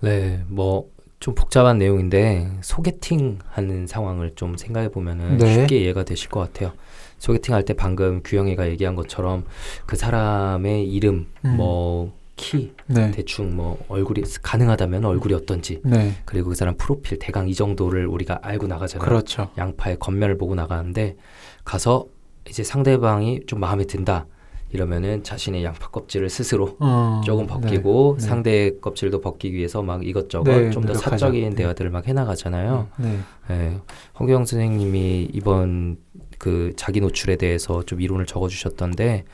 네, 0.00 0.42
뭐 0.48 0.98
좀 1.20 1.34
복잡한 1.34 1.78
내용인데 1.78 2.58
소개팅 2.60 3.38
하는 3.48 3.86
상황을 3.86 4.32
좀 4.36 4.56
생각해 4.56 4.88
보면은 4.88 5.38
네. 5.38 5.52
쉽게 5.54 5.78
이해가 5.80 6.04
되실 6.04 6.28
것 6.30 6.40
같아요. 6.40 6.72
소개팅 7.18 7.54
할 7.54 7.64
때 7.64 7.74
방금 7.74 8.22
규영이가 8.22 8.68
얘기한 8.68 8.94
것처럼 8.94 9.44
그 9.86 9.96
사람의 9.96 10.88
이름, 10.88 11.26
음. 11.44 11.56
뭐 11.56 12.12
키, 12.38 12.72
네. 12.86 13.10
대충 13.10 13.54
뭐 13.54 13.78
얼굴이 13.88 14.22
가능하다면 14.42 15.04
얼굴이 15.04 15.34
어떤지 15.34 15.82
네. 15.84 16.14
그리고 16.24 16.48
그 16.48 16.54
사람 16.54 16.76
프로필 16.78 17.18
대강 17.18 17.48
이 17.48 17.54
정도를 17.54 18.06
우리가 18.06 18.38
알고 18.42 18.66
나가잖아요. 18.66 19.06
그렇죠. 19.06 19.50
양파의 19.58 19.98
겉면을 19.98 20.38
보고 20.38 20.54
나가는데 20.54 21.16
가서 21.64 22.06
이제 22.48 22.64
상대방이 22.64 23.40
좀 23.46 23.60
마음에 23.60 23.84
든다 23.84 24.26
이러면은 24.70 25.22
자신의 25.22 25.64
양파 25.64 25.88
껍질을 25.88 26.28
스스로 26.28 26.76
어, 26.78 27.20
조금 27.24 27.46
벗기고 27.46 28.16
네. 28.18 28.26
상대 28.26 28.78
껍질도 28.80 29.20
벗기기 29.20 29.56
위해서 29.56 29.82
막 29.82 30.06
이것저것 30.06 30.50
네, 30.50 30.70
좀더 30.70 30.92
노력하죠. 30.92 31.10
사적인 31.10 31.50
네. 31.50 31.56
대화들을 31.56 31.90
막 31.90 32.06
해나가잖아요. 32.06 32.88
네. 32.98 33.18
네. 33.48 33.78
홍경 34.18 34.44
선생님이 34.44 35.30
이번 35.32 35.96
그 36.38 36.72
자기 36.76 37.00
노출에 37.00 37.36
대해서 37.36 37.82
좀 37.82 38.00
이론을 38.00 38.26
적어주셨던데 38.26 39.24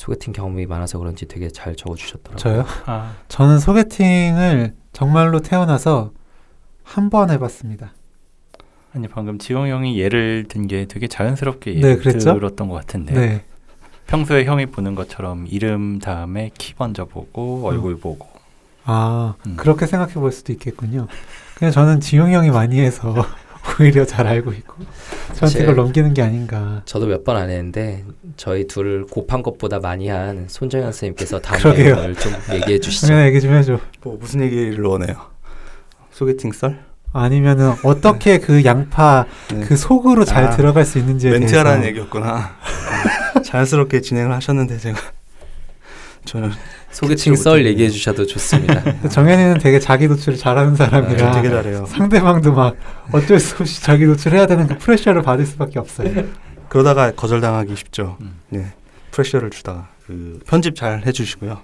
소개팅 0.00 0.32
경험이 0.32 0.64
많아서 0.64 0.98
그런지 0.98 1.26
되게 1.26 1.48
잘 1.48 1.76
적어주셨더라고요. 1.76 2.36
저요? 2.38 2.64
아, 2.86 3.12
저는 3.28 3.58
소개팅을 3.58 4.74
정말로 4.94 5.40
태어나서 5.40 6.12
한 6.82 7.10
번 7.10 7.28
해봤습니다. 7.30 7.92
아니 8.94 9.06
방금 9.08 9.38
지용 9.38 9.68
형이 9.68 9.98
예를 10.00 10.46
든 10.48 10.66
게 10.66 10.86
되게 10.86 11.06
자연스럽게 11.06 11.72
네, 11.74 11.76
예를 11.80 11.98
그랬죠? 11.98 12.32
들었던 12.32 12.68
것 12.68 12.74
같은데 12.76 13.12
네. 13.14 13.44
평소에 14.06 14.44
형이 14.46 14.66
보는 14.66 14.94
것처럼 14.94 15.46
이름 15.48 15.98
다음에 15.98 16.50
키 16.56 16.72
먼저 16.78 17.04
보고 17.04 17.66
얼굴 17.66 18.00
보고 18.00 18.26
아, 18.84 19.34
음. 19.46 19.54
그렇게 19.56 19.86
생각해 19.86 20.14
볼 20.14 20.32
수도 20.32 20.50
있겠군요. 20.54 21.08
그냥 21.56 21.72
저는 21.72 22.00
지용 22.00 22.32
형이 22.32 22.50
많이 22.50 22.80
해서 22.80 23.14
오히려 23.80 24.04
잘 24.04 24.26
알고 24.26 24.52
있고 24.52 24.74
저한테 25.34 25.58
제- 25.58 25.62
이걸 25.62 25.74
넘기는 25.76 26.12
게 26.14 26.22
아닌가. 26.22 26.82
저도 26.86 27.06
몇 27.06 27.24
번 27.24 27.36
안 27.36 27.50
했는데 27.50 28.04
저희 28.36 28.66
둘을 28.66 29.06
곱한 29.06 29.42
것보다 29.42 29.78
많이 29.78 30.08
한 30.08 30.46
손정현 30.48 30.86
선생님께서 30.92 31.40
다음 31.40 31.58
그러게요. 31.60 31.94
내용을 31.96 32.14
좀 32.16 32.32
얘기해 32.52 32.78
주시죠. 32.80 33.06
정연아 33.08 33.26
얘기 33.26 33.40
좀 33.40 33.52
해줘. 33.54 33.78
뭐 34.02 34.16
무슨 34.18 34.40
얘기를 34.42 34.82
원해요? 34.84 35.14
소개팅 36.10 36.52
썰? 36.52 36.78
아니면은 37.12 37.72
어떻게 37.82 38.38
그 38.38 38.64
양파 38.64 39.26
네. 39.52 39.60
그 39.66 39.76
속으로 39.76 40.24
잘 40.24 40.44
아, 40.44 40.50
들어갈 40.50 40.84
수 40.84 40.98
있는지에 40.98 41.32
멘트하라는 41.32 41.80
대해서 41.80 41.88
얘기였구나. 41.88 42.50
자연스럽게 43.44 44.00
진행을 44.00 44.32
하셨는데 44.32 44.78
제가 44.78 44.98
저는 46.30 46.52
소개팅 46.92 47.34
썰 47.34 47.66
얘기해 47.66 47.90
주셔도 47.90 48.24
좋습니다. 48.24 48.84
정현이는 49.10 49.58
되게 49.58 49.80
자기 49.80 50.06
노출을 50.06 50.38
잘하는 50.38 50.76
사람이라 50.76 51.32
되게 51.32 51.50
잘해요. 51.50 51.86
상대방도 51.86 52.52
막 52.52 52.76
어쩔 53.10 53.40
수 53.40 53.56
없이 53.60 53.82
자기 53.82 54.06
노출해야 54.06 54.46
되는 54.46 54.68
그 54.68 54.78
프레셔를 54.78 55.22
받을 55.22 55.44
수밖에 55.44 55.80
없어요. 55.80 56.24
그러다가 56.68 57.10
거절당하기 57.10 57.74
쉽죠. 57.74 58.16
음. 58.20 58.38
예, 58.54 58.66
프레셔를 59.10 59.50
주다가 59.50 59.88
그 60.06 60.38
편집 60.46 60.76
잘 60.76 61.04
해주시고요. 61.04 61.60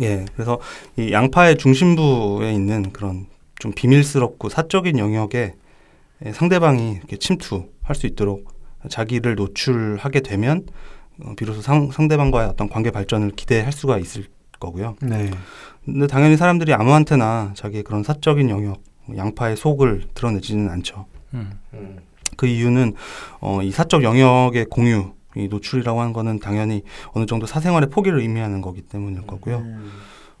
예, 0.00 0.24
그래서 0.34 0.58
이 0.96 1.12
양파의 1.12 1.58
중심부에 1.58 2.50
있는 2.50 2.92
그런 2.92 3.26
좀 3.58 3.72
비밀스럽고 3.74 4.48
사적인 4.48 4.98
영역에 4.98 5.54
예, 6.24 6.32
상대방이 6.32 6.92
이렇게 6.92 7.18
침투할 7.18 7.94
수 7.94 8.06
있도록 8.06 8.54
자기를 8.88 9.34
노출하게 9.34 10.20
되면 10.20 10.62
어, 10.62 10.64
비로소 11.36 11.60
상, 11.62 11.90
상대방과의 11.90 12.48
어떤 12.48 12.68
관계 12.68 12.90
발전을 12.90 13.32
기대할 13.32 13.72
수가 13.72 13.98
있을 13.98 14.26
거고요. 14.58 14.96
네. 15.02 15.30
근데 15.84 16.06
당연히 16.06 16.36
사람들이 16.36 16.72
아무한테나 16.72 17.52
자기의 17.54 17.82
그런 17.82 18.02
사적인 18.02 18.48
영역, 18.50 18.82
양파의 19.14 19.56
속을 19.56 20.04
드러내지는 20.14 20.70
않죠. 20.70 21.06
음. 21.34 21.52
그 22.36 22.46
이유는 22.46 22.94
어, 23.40 23.62
이 23.62 23.70
사적 23.70 24.02
영역의 24.02 24.66
공유, 24.66 25.12
이 25.36 25.48
노출이라고 25.48 26.00
하는 26.00 26.12
거는 26.12 26.38
당연히 26.38 26.82
어느 27.12 27.26
정도 27.26 27.46
사생활의 27.46 27.90
포기를 27.90 28.20
의미하는 28.20 28.60
거기 28.60 28.82
때문일 28.82 29.26
거고요. 29.26 29.58
음. 29.58 29.90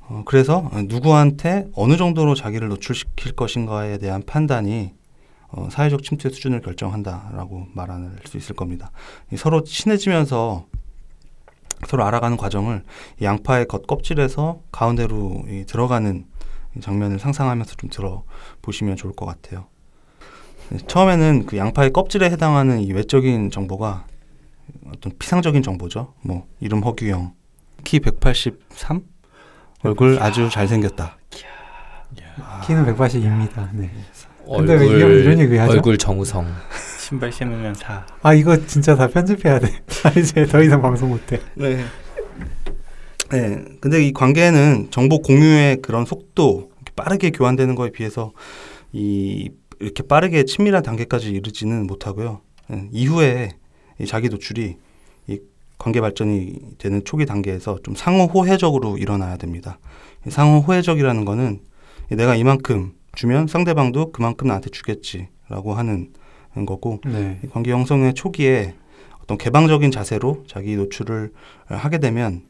어, 0.06 0.22
그래서 0.24 0.70
어, 0.72 0.82
누구한테 0.84 1.66
어느 1.74 1.96
정도로 1.96 2.34
자기를 2.34 2.68
노출시킬 2.68 3.32
것인가에 3.32 3.98
대한 3.98 4.22
판단이 4.24 4.92
어, 5.56 5.68
사회적 5.70 6.02
침투의 6.02 6.32
수준을 6.32 6.60
결정한다라고 6.60 7.66
말할 7.72 8.10
수 8.24 8.36
있을 8.36 8.56
겁니다. 8.56 8.90
이 9.32 9.36
서로 9.36 9.62
친해지면서 9.62 10.66
서로 11.86 12.04
알아가는 12.04 12.36
과정을 12.36 12.82
이 13.20 13.24
양파의 13.24 13.66
겉 13.66 13.86
껍질에서 13.86 14.60
가운데로 14.72 15.44
이 15.48 15.64
들어가는 15.66 16.26
이 16.76 16.80
장면을 16.80 17.18
상상하면서 17.18 17.76
좀 17.76 17.90
들어보시면 17.90 18.96
좋을 18.96 19.14
것 19.14 19.26
같아요. 19.26 19.66
네, 20.70 20.78
처음에는 20.78 21.46
그 21.46 21.56
양파의 21.56 21.92
껍질에 21.92 22.30
해당하는 22.30 22.80
이 22.80 22.92
외적인 22.92 23.50
정보가 23.50 24.06
어떤 24.86 25.12
피상적인 25.18 25.62
정보죠. 25.62 26.14
뭐 26.22 26.48
이름 26.58 26.82
허규영, 26.82 27.34
키 27.84 28.00
183, 28.00 29.04
얼굴 29.82 30.18
아주 30.20 30.48
잘생겼다. 30.48 31.18
키는 32.66 32.86
182입니다. 32.86 33.70
네. 33.72 33.90
근데 34.46 34.74
왜 34.74 34.86
이런, 34.86 35.10
이런 35.12 35.38
얘기 35.38 35.56
하죠? 35.56 35.72
얼굴 35.72 35.98
정우성. 35.98 36.46
신발 36.98 37.30
신으면 37.32 37.74
사. 37.74 38.06
아 38.22 38.34
이거 38.34 38.56
진짜 38.66 38.94
다 38.96 39.08
편집해야 39.08 39.58
돼. 39.58 39.68
나 39.86 40.10
이제 40.18 40.46
더 40.46 40.62
이상 40.62 40.80
방송 40.80 41.10
못해. 41.10 41.40
네. 41.54 41.84
네. 43.30 43.64
근데 43.80 44.04
이 44.04 44.12
관계는 44.12 44.88
정보 44.90 45.20
공유의 45.20 45.82
그런 45.82 46.04
속도 46.04 46.70
빠르게 46.96 47.30
교환되는 47.30 47.74
거에 47.74 47.90
비해서 47.90 48.32
이 48.92 49.50
이렇게 49.80 50.02
빠르게 50.02 50.44
친밀한 50.44 50.82
단계까지 50.82 51.30
이르지는 51.30 51.86
못하고요. 51.86 52.40
네. 52.68 52.88
이후에 52.92 53.50
이 54.00 54.06
자기 54.06 54.28
노출이 54.28 54.76
이 55.26 55.38
관계 55.78 56.00
발전이 56.00 56.76
되는 56.78 57.02
초기 57.04 57.26
단계에서 57.26 57.78
좀 57.82 57.94
상호 57.94 58.24
호혜적으로 58.24 58.96
일어나야 58.98 59.36
됩니다. 59.36 59.78
이 60.26 60.30
상호 60.30 60.60
호혜적이라는 60.60 61.24
거는 61.24 61.60
내가 62.10 62.34
이만큼 62.36 62.92
주면 63.14 63.46
상대방도 63.46 64.12
그만큼 64.12 64.48
나한테 64.48 64.70
주겠지라고 64.70 65.74
하는 65.74 66.12
거고 66.66 67.00
네. 67.04 67.40
이 67.44 67.48
관계 67.48 67.72
형성의 67.72 68.14
초기에 68.14 68.74
어떤 69.22 69.38
개방적인 69.38 69.90
자세로 69.90 70.44
자기 70.46 70.76
노출을 70.76 71.32
하게 71.66 71.98
되면 71.98 72.42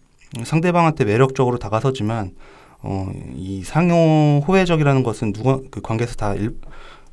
상대방한테 0.43 1.05
매력적으로 1.05 1.59
다가서지만 1.59 2.33
어, 2.83 3.11
이 3.35 3.63
상호 3.65 4.43
호혜적이라는 4.47 5.03
것은 5.03 5.33
누가 5.33 5.59
그 5.71 5.81
관계에서 5.81 6.17
다 6.17 6.35
일, 6.35 6.57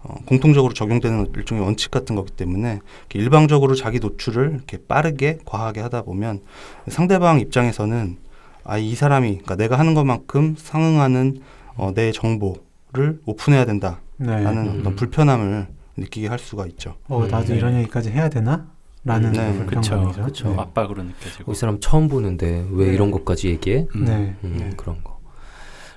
어, 0.04 0.16
공통적으로 0.26 0.74
적용되는 0.74 1.32
일종의 1.36 1.64
원칙 1.64 1.92
같은 1.92 2.16
거기 2.16 2.32
때문에 2.32 2.80
일방적으로 3.14 3.76
자기 3.76 4.00
노출을 4.00 4.52
이렇게 4.56 4.78
빠르게 4.86 5.38
과하게 5.46 5.80
하다 5.82 6.02
보면 6.02 6.42
상대방 6.90 7.40
입장에서는 7.40 8.18
아 8.64 8.78
이 8.78 8.96
사람이 8.96 9.30
그러니까 9.30 9.56
내가 9.56 9.80
하는 9.80 9.94
것만큼 9.94 10.56
상응하는 10.58 11.42
어, 11.76 11.92
내 11.94 12.12
정보 12.12 12.56
를 12.94 13.22
오픈해야 13.26 13.64
된다라는 13.66 14.04
네. 14.18 14.80
어떤 14.80 14.96
불편함을 14.98 15.68
느끼게 15.96 16.28
할 16.28 16.40
수가 16.40 16.66
있죠. 16.68 16.96
어 17.08 17.26
나도 17.26 17.48
네. 17.50 17.56
이런 17.56 17.78
얘기까지 17.80 18.10
해야 18.10 18.28
되나? 18.28 18.68
라는 19.04 19.32
네, 19.32 19.54
불편감이죠. 19.54 20.24
그쵸. 20.24 20.50
네. 20.50 20.56
압박으로 20.60 21.02
느껴지고. 21.04 21.54
이 21.54 21.56
사람 21.56 21.80
처음 21.80 22.10
보는데 22.10 22.68
왜 22.72 22.88
네. 22.88 22.94
이런 22.94 23.10
것까지 23.12 23.48
얘기해? 23.48 23.88
음. 23.96 24.06
네. 24.06 24.36
음, 24.44 24.56
네. 24.60 24.70
그런 24.76 25.02
거. 25.04 25.20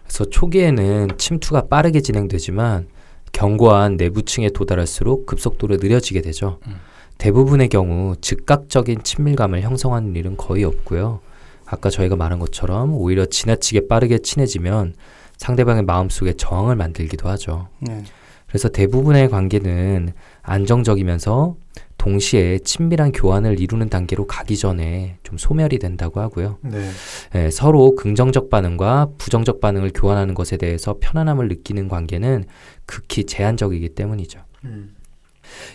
그래서 0.05 0.25
초기에는 0.25 1.09
침투가 1.19 1.63
빠르게 1.63 2.01
진행되지만 2.01 2.87
견고한 3.33 3.97
내부층에 3.97 4.51
도달할수록 4.51 5.27
급속도로 5.27 5.79
느려지게 5.79 6.23
되죠. 6.23 6.61
음. 6.69 6.77
대부분의 7.19 7.69
경우 7.69 8.15
즉각적인 8.21 9.03
친밀감을 9.03 9.63
형성하는 9.63 10.15
일은 10.15 10.37
거의 10.37 10.63
없고요. 10.65 11.21
아까 11.67 11.91
저희가 11.91 12.15
말한 12.17 12.39
것처럼 12.39 12.95
오히려 12.95 13.27
지나치게 13.27 13.89
빠르게 13.89 14.19
친해지면 14.19 14.95
상대방의 15.37 15.85
마음속에 15.85 16.35
저항을 16.35 16.77
만들기도 16.77 17.29
하죠. 17.31 17.69
네. 17.81 18.03
그래서 18.47 18.69
대부분의 18.69 19.31
관계는 19.31 20.13
안정적이면서 20.43 21.57
동시에 21.99 22.59
친밀한 22.59 23.13
교환을 23.13 23.59
이루는 23.59 23.89
단계로 23.89 24.27
가기 24.27 24.59
전에 24.59 25.17
좀 25.23 25.39
소멸이 25.39 25.79
된다고 25.79 26.21
하고요. 26.21 26.59
네. 26.61 26.91
예, 27.35 27.51
서로 27.51 27.95
긍정적 27.95 28.51
반응과 28.51 29.09
부정적 29.17 29.61
반응을 29.61 29.91
교환하는 29.95 30.35
것에 30.35 30.57
대해서 30.57 30.97
편안함을 31.01 31.49
느끼는 31.49 31.89
관계는 31.89 32.45
극히 32.85 33.25
제한적이기 33.25 33.91
때문이죠. 33.91 34.41
음. 34.65 34.95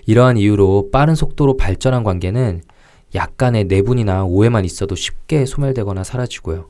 이러한 0.06 0.38
이유로 0.38 0.90
빠른 0.92 1.16
속도로 1.16 1.58
발전한 1.58 2.04
관계는 2.04 2.62
약간의 3.16 3.66
내분이나 3.66 4.24
오해만 4.24 4.66
있어도 4.66 4.96
쉽게 4.96 5.46
소멸되거나 5.46 6.04
사라지고요. 6.04 6.70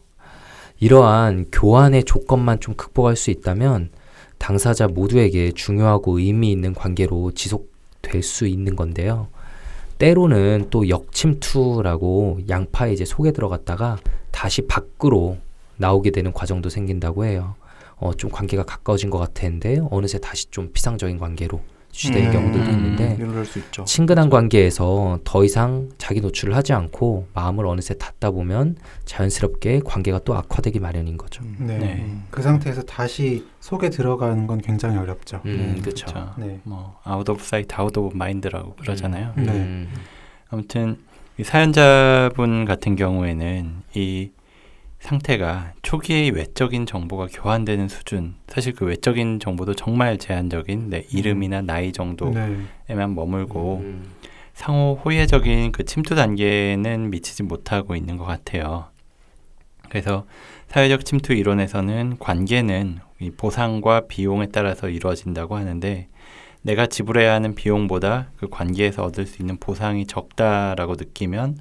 이러한 0.80 1.48
교환의 1.52 2.06
조건만 2.06 2.60
좀 2.60 2.74
극복할 2.76 3.16
수 3.16 3.32
있다면 3.32 3.90
당사자 4.38 4.88
모두에게 4.88 5.52
중요하고 5.52 6.20
의미 6.20 6.52
있는 6.52 6.74
관계로 6.74 7.32
지속될 7.34 8.24
수 8.24 8.48
있는 8.48 8.76
건데요. 8.76 9.28
때로는 9.98 10.68
또 10.70 10.88
역침투라고 10.88 12.40
양파에 12.48 12.94
이제 12.94 13.04
속에 13.04 13.32
들어갔다가 13.32 13.98
다시 14.32 14.66
밖으로 14.66 15.38
나오게 15.76 16.12
되는 16.12 16.32
과정도 16.32 16.70
생긴다고 16.70 17.26
해요. 17.26 17.56
어, 17.98 18.14
좀 18.14 18.32
관계가 18.32 18.64
가까워진 18.64 19.10
것 19.10 19.18
같았는데 19.18 19.82
어느새 19.92 20.20
다시 20.20 20.50
좀 20.50 20.72
피상적인 20.72 21.18
관계로 21.18 21.60
취되는 22.00 22.30
음. 22.30 22.32
경우들도 22.32 22.72
있는데 22.72 23.18
이럴 23.20 23.46
수 23.46 23.60
있죠. 23.60 23.84
친근한 23.84 24.30
관계에서 24.30 25.20
더 25.26 25.44
이상 25.44 25.90
자기 25.98 26.22
노출을 26.22 26.56
하지 26.56 26.72
않고 26.72 27.28
마음을 27.34 27.66
어느새 27.66 27.94
닫다 27.98 28.32
보면 28.32 28.78
자연스럽게 29.04 29.82
관계가 29.84 30.20
또 30.20 30.34
악화되기 30.34 30.80
마련인 30.80 31.18
거죠. 31.18 31.44
음. 31.44 31.58
네. 31.60 31.78
네. 31.78 31.96
음. 32.00 32.24
그 32.32 32.42
상태에서 32.42 32.84
다시 32.84 33.46
속에 33.60 33.90
들어가는 33.90 34.48
건 34.48 34.62
굉장히 34.62 34.98
어렵죠. 34.98 35.42
음, 35.46 35.78
그렇죠. 35.82 36.06
그쵸. 36.06 36.34
네. 36.38 36.62
뭐 36.64 36.98
out 37.04 37.28
of 37.28 37.44
sight 37.44 37.76
out 37.76 37.96
of 37.98 38.16
mind라고 38.16 38.76
그러잖아요. 38.76 39.34
네. 39.36 39.52
음, 39.52 39.90
아무튼 40.50 41.00
이 41.38 41.44
사연자분 41.44 42.64
같은 42.64 42.96
경우에는 42.96 43.74
이 43.96 44.32
상태가 45.00 45.74
초기에 45.82 46.30
외적인 46.30 46.86
정보가 46.86 47.28
교환되는 47.32 47.88
수준 47.88 48.36
사실 48.48 48.74
그 48.74 48.86
외적인 48.86 49.40
정보도 49.40 49.74
정말 49.74 50.18
제한적인 50.18 50.90
내 50.90 51.06
이름이나 51.12 51.62
나이 51.62 51.92
정도에만 51.92 52.68
네. 52.88 53.08
머물고 53.08 53.78
음, 53.78 54.12
상호 54.54 55.00
호혜적인 55.04 55.72
그 55.72 55.86
침투 55.86 56.16
단계는 56.16 57.10
미치지 57.12 57.44
못하고 57.44 57.96
있는 57.96 58.18
것 58.18 58.26
같아요. 58.26 58.88
그래서 59.88 60.26
사회적 60.68 61.06
침투 61.06 61.34
이론에서는 61.34 62.18
관계는 62.20 63.00
이 63.22 63.32
보상과 63.32 64.08
비용에 64.08 64.48
따라서 64.48 64.90
이루어진다고 64.90 65.56
하는데 65.56 66.08
내가 66.62 66.88
지불해야 66.88 67.34
하는 67.34 67.56
비용보다 67.56 68.32
그 68.38 68.50
관계에서 68.50 69.04
얻을 69.04 69.26
수 69.26 69.42
있는 69.42 69.58
보상이 69.58 70.06
적다라고 70.06 70.96
느끼면 70.96 71.58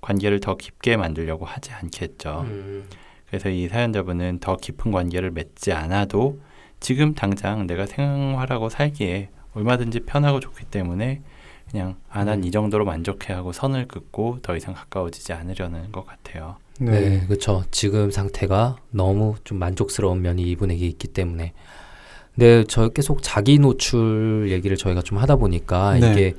관계를 0.00 0.40
더 0.40 0.56
깊게 0.56 0.96
만들려고 0.96 1.44
하지 1.44 1.72
않겠죠. 1.72 2.46
음, 2.46 2.84
그래서 3.28 3.48
이 3.48 3.68
사연자분은 3.68 4.40
더 4.40 4.56
깊은 4.56 4.92
관계를 4.92 5.30
맺지 5.30 5.72
않아도 5.72 6.40
지금 6.80 7.14
당장 7.14 7.66
내가 7.66 7.86
생활하고 7.86 8.68
살기에 8.68 9.28
얼마든지 9.54 10.00
편하고 10.00 10.40
좋기 10.40 10.64
때문에 10.66 11.22
그냥 11.70 11.96
아 12.08 12.24
난이 12.24 12.50
정도로 12.50 12.84
만족해 12.84 13.32
하고 13.32 13.52
선을 13.52 13.86
긋고 13.86 14.38
더 14.42 14.56
이상 14.56 14.74
가까워지지 14.74 15.32
않으려는 15.32 15.92
것 15.92 16.04
같아요. 16.06 16.56
네, 16.80 16.90
네. 16.90 17.26
그렇죠. 17.26 17.62
지금 17.70 18.10
상태가 18.10 18.76
너무 18.90 19.34
좀 19.44 19.58
만족스러운 19.58 20.22
면이 20.22 20.42
이분에게 20.50 20.86
있기 20.86 21.08
때문에. 21.08 21.52
근데 22.34 22.64
저 22.68 22.88
계속 22.88 23.22
자기 23.22 23.58
노출 23.58 24.48
얘기를 24.50 24.76
저희가 24.76 25.02
좀 25.02 25.18
하다 25.18 25.36
보니까 25.36 25.98
네. 25.98 26.10
이게 26.10 26.34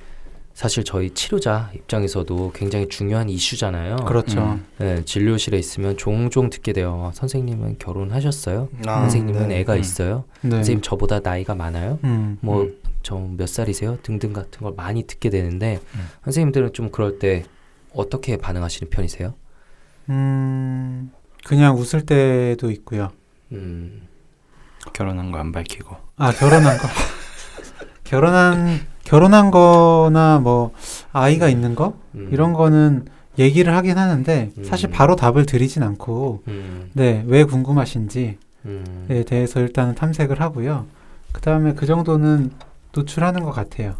사실 0.53 0.83
저희 0.83 1.09
치료자 1.11 1.71
입장에서도 1.73 2.51
굉장히 2.53 2.87
중요한 2.89 3.29
이슈잖아요. 3.29 3.95
그렇죠. 4.07 4.41
음. 4.41 4.65
네, 4.77 5.03
진료실에 5.05 5.57
있으면 5.57 5.97
종종 5.97 6.49
듣게 6.49 6.73
돼요. 6.73 7.11
선생님은 7.15 7.77
결혼하셨어요? 7.79 8.69
아, 8.85 8.99
선생님은 9.01 9.47
네. 9.47 9.59
애가 9.59 9.73
음. 9.75 9.79
있어요? 9.79 10.25
네. 10.41 10.51
선생님 10.51 10.81
저보다 10.81 11.19
나이가 11.21 11.55
많아요? 11.55 11.99
음. 12.03 12.37
뭐 12.41 12.63
음. 12.63 12.77
저몇 13.01 13.47
살이세요? 13.49 13.97
등등 14.03 14.33
같은 14.33 14.61
걸 14.61 14.73
많이 14.75 15.03
듣게 15.03 15.29
되는데 15.29 15.79
음. 15.95 16.07
선생님들은 16.25 16.73
좀 16.73 16.91
그럴 16.91 17.17
때 17.17 17.43
어떻게 17.93 18.37
반응하시는 18.37 18.89
편이세요? 18.91 19.33
음. 20.09 21.11
그냥 21.43 21.75
웃을 21.77 22.05
때도 22.05 22.69
있고요. 22.71 23.11
음, 23.51 24.07
결혼한 24.93 25.31
거 25.31 25.39
안 25.39 25.51
밝히고. 25.51 25.95
아 26.17 26.31
결혼한 26.31 26.77
거 26.77 26.87
결혼한 28.11 28.81
결혼한 29.05 29.51
거나 29.51 30.39
뭐 30.39 30.73
아이가 31.13 31.47
있는 31.47 31.75
거 31.75 31.93
음, 32.13 32.27
이런 32.33 32.51
거는 32.51 33.05
얘기를 33.39 33.73
하긴 33.73 33.97
하는데 33.97 34.51
사실 34.63 34.89
음. 34.89 34.91
바로 34.91 35.15
답을 35.15 35.45
드리진 35.45 35.81
않고 35.81 36.43
음, 36.49 36.89
네왜 36.91 37.45
궁금하신지에 37.45 38.37
음, 38.65 39.23
대해서 39.25 39.61
일단은 39.61 39.95
탐색을 39.95 40.41
하고요. 40.41 40.87
그 41.31 41.39
다음에 41.39 41.73
그 41.73 41.85
정도는 41.85 42.51
노출하는 42.91 43.43
것 43.43 43.51
같아요. 43.51 43.95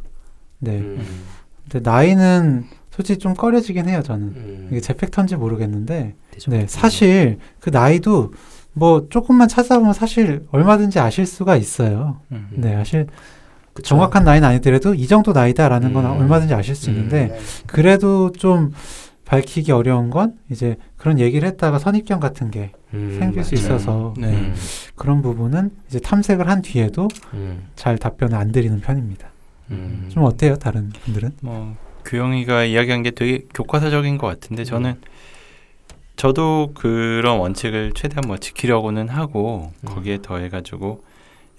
네. 0.59 0.79
음, 0.79 1.01
근데 1.69 1.89
나이는 1.89 2.65
솔직히 2.91 3.17
좀 3.17 3.33
꺼려지긴 3.33 3.87
해요. 3.87 4.01
저는 4.03 4.27
음, 4.27 4.67
이게 4.71 4.81
제 4.81 4.93
팩터인지 4.93 5.37
모르겠는데. 5.37 6.15
네 6.47 6.65
사실 6.67 7.39
그 7.61 7.69
나이도 7.69 8.33
뭐 8.73 9.07
조금만 9.09 9.47
찾아보면 9.47 9.93
사실 9.93 10.45
얼마든지 10.51 10.99
아실 10.99 11.25
수가 11.25 11.55
있어요. 11.55 12.19
음. 12.33 12.49
네, 12.51 12.75
아실 12.75 13.07
그쵸? 13.81 13.95
정확한 13.95 14.23
나이는 14.23 14.47
아니더라도 14.47 14.93
이 14.93 15.07
정도 15.07 15.33
나이다라는 15.33 15.93
건 15.93 16.05
음. 16.05 16.11
얼마든지 16.21 16.53
아실 16.53 16.75
수 16.75 16.89
음. 16.89 16.95
있는데 16.95 17.27
네. 17.27 17.39
그래도 17.67 18.31
좀 18.31 18.71
밝히기 19.25 19.71
어려운 19.71 20.09
건 20.09 20.37
이제 20.49 20.75
그런 20.97 21.19
얘기를 21.19 21.47
했다가 21.47 21.79
선입견 21.79 22.19
같은 22.19 22.51
게 22.51 22.71
음, 22.93 23.15
생길 23.19 23.43
수 23.43 23.55
맞아요. 23.55 23.65
있어서 23.65 24.13
네. 24.17 24.27
네. 24.31 24.37
음, 24.37 24.55
그런 24.95 25.21
부분은 25.21 25.71
이제 25.87 25.99
탐색을 25.99 26.47
한 26.49 26.61
뒤에도 26.61 27.07
음, 27.33 27.67
잘 27.75 27.97
답변을 27.97 28.37
안 28.37 28.51
드리는 28.51 28.79
편입니다. 28.81 29.29
음. 29.71 30.09
좀 30.09 30.23
어때요, 30.23 30.55
다른 30.57 30.89
분들은? 30.89 31.31
뭐 31.41 31.75
규영이가 32.05 32.65
이야기한 32.65 33.03
게 33.03 33.11
되게 33.11 33.45
교과서적인 33.53 34.17
것 34.17 34.27
같은데 34.27 34.65
저는 34.65 34.95
저도 36.17 36.71
그런 36.75 37.39
원칙을 37.39 37.93
최대한 37.95 38.23
뭐 38.27 38.37
지키려고는 38.37 39.07
하고 39.07 39.71
음. 39.81 39.85
거기에 39.87 40.19
더해가지고 40.21 41.03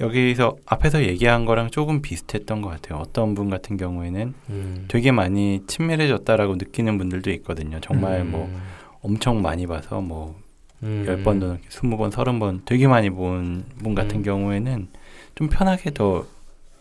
여기서 0.02 0.56
앞에서 0.66 1.02
얘기한 1.04 1.44
거랑 1.44 1.70
조금 1.70 2.02
비슷했던 2.02 2.60
것 2.62 2.68
같아요. 2.70 2.98
어떤 2.98 3.34
분 3.34 3.50
같은 3.50 3.76
경우에는 3.76 4.34
음. 4.50 4.84
되게 4.88 5.12
많이 5.12 5.62
친밀해졌다라고 5.66 6.56
느끼는 6.56 6.98
분들도 6.98 7.30
있거든요. 7.32 7.78
정말 7.80 8.24
뭐 8.24 8.46
음. 8.46 8.60
엄청 9.00 9.40
많이 9.42 9.66
봐서 9.66 10.00
뭐 10.00 10.36
음. 10.82 11.04
열 11.06 11.22
번도 11.22 11.46
넘게 11.46 11.62
스무 11.68 11.96
번, 11.96 12.10
서른 12.10 12.38
번 12.38 12.62
되게 12.64 12.86
많이 12.88 13.08
본 13.10 13.64
분 13.82 13.94
같은 13.94 14.18
음. 14.18 14.22
경우에는 14.22 14.88
좀 15.34 15.48
편하게 15.48 15.90
더 15.92 16.26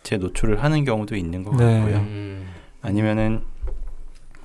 제 0.02 0.16
노출을 0.16 0.62
하는 0.62 0.84
경우도 0.84 1.14
있는 1.16 1.44
것 1.44 1.56
네. 1.56 1.78
같고요. 1.78 1.96
음. 1.98 2.48
아니면은 2.80 3.40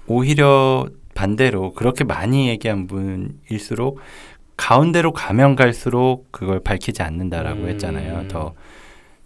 오히려 0.05 0.87
반대로 1.15 1.73
그렇게 1.73 2.03
많이 2.03 2.47
얘기한 2.49 2.87
분일수록 2.87 3.99
가운데로 4.55 5.13
가면 5.13 5.55
갈수록 5.55 6.31
그걸 6.31 6.59
밝히지 6.59 7.01
않는다라고 7.01 7.61
음. 7.61 7.69
했잖아요. 7.69 8.27
더 8.27 8.53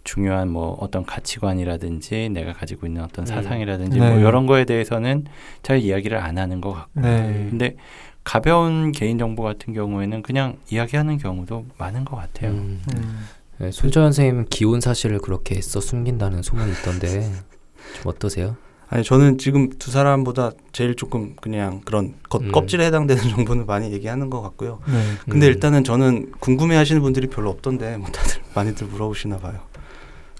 중요한 0.04 0.48
뭐 0.50 0.76
어떤 0.80 1.04
가치관이라든지 1.04 2.28
내가 2.30 2.52
가지고 2.52 2.86
있는 2.86 3.02
어떤 3.02 3.24
음. 3.24 3.26
사상이라든지 3.26 3.98
네. 3.98 4.10
뭐 4.10 4.18
이런 4.18 4.46
거에 4.46 4.64
대해서는 4.64 5.24
잘 5.62 5.78
이야기를 5.78 6.18
안 6.18 6.38
하는 6.38 6.60
것 6.60 6.72
같고 6.72 7.00
네. 7.00 7.46
근데 7.50 7.76
가벼운 8.24 8.92
개인 8.92 9.18
정보 9.18 9.42
같은 9.42 9.74
경우에는 9.74 10.22
그냥 10.22 10.58
이야기하는 10.70 11.18
경우도 11.18 11.66
많은 11.78 12.04
것 12.04 12.16
같아요. 12.16 12.50
음. 12.50 12.82
음. 12.94 13.26
네, 13.58 13.70
손정현 13.70 14.12
선생님 14.12 14.46
기혼 14.50 14.80
사실을 14.80 15.18
그렇게 15.18 15.56
애써 15.56 15.80
숨긴다는 15.80 16.42
소문이 16.42 16.72
있던데 16.72 17.20
좀 17.20 18.06
어떠세요? 18.06 18.56
아니 18.88 19.04
저는 19.04 19.38
지금 19.38 19.70
두 19.70 19.90
사람보다 19.90 20.50
제일 20.72 20.96
조금 20.96 21.34
그냥 21.40 21.80
그런 21.84 22.14
겉, 22.28 22.42
음. 22.42 22.52
껍질에 22.52 22.84
해당되는 22.86 23.22
정보는 23.30 23.64
많이 23.64 23.90
얘기하는 23.90 24.28
것 24.28 24.42
같고요. 24.42 24.80
네. 24.86 24.92
근데 25.28 25.46
음. 25.46 25.52
일단은 25.52 25.82
저는 25.82 26.32
궁금해하시는 26.40 27.00
분들이 27.00 27.26
별로 27.28 27.48
없던데 27.48 27.96
뭐 27.96 28.10
다들 28.10 28.42
많이들 28.54 28.88
물어보시나 28.88 29.38
봐요. 29.38 29.60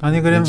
아니 0.03 0.21
그럼 0.21 0.45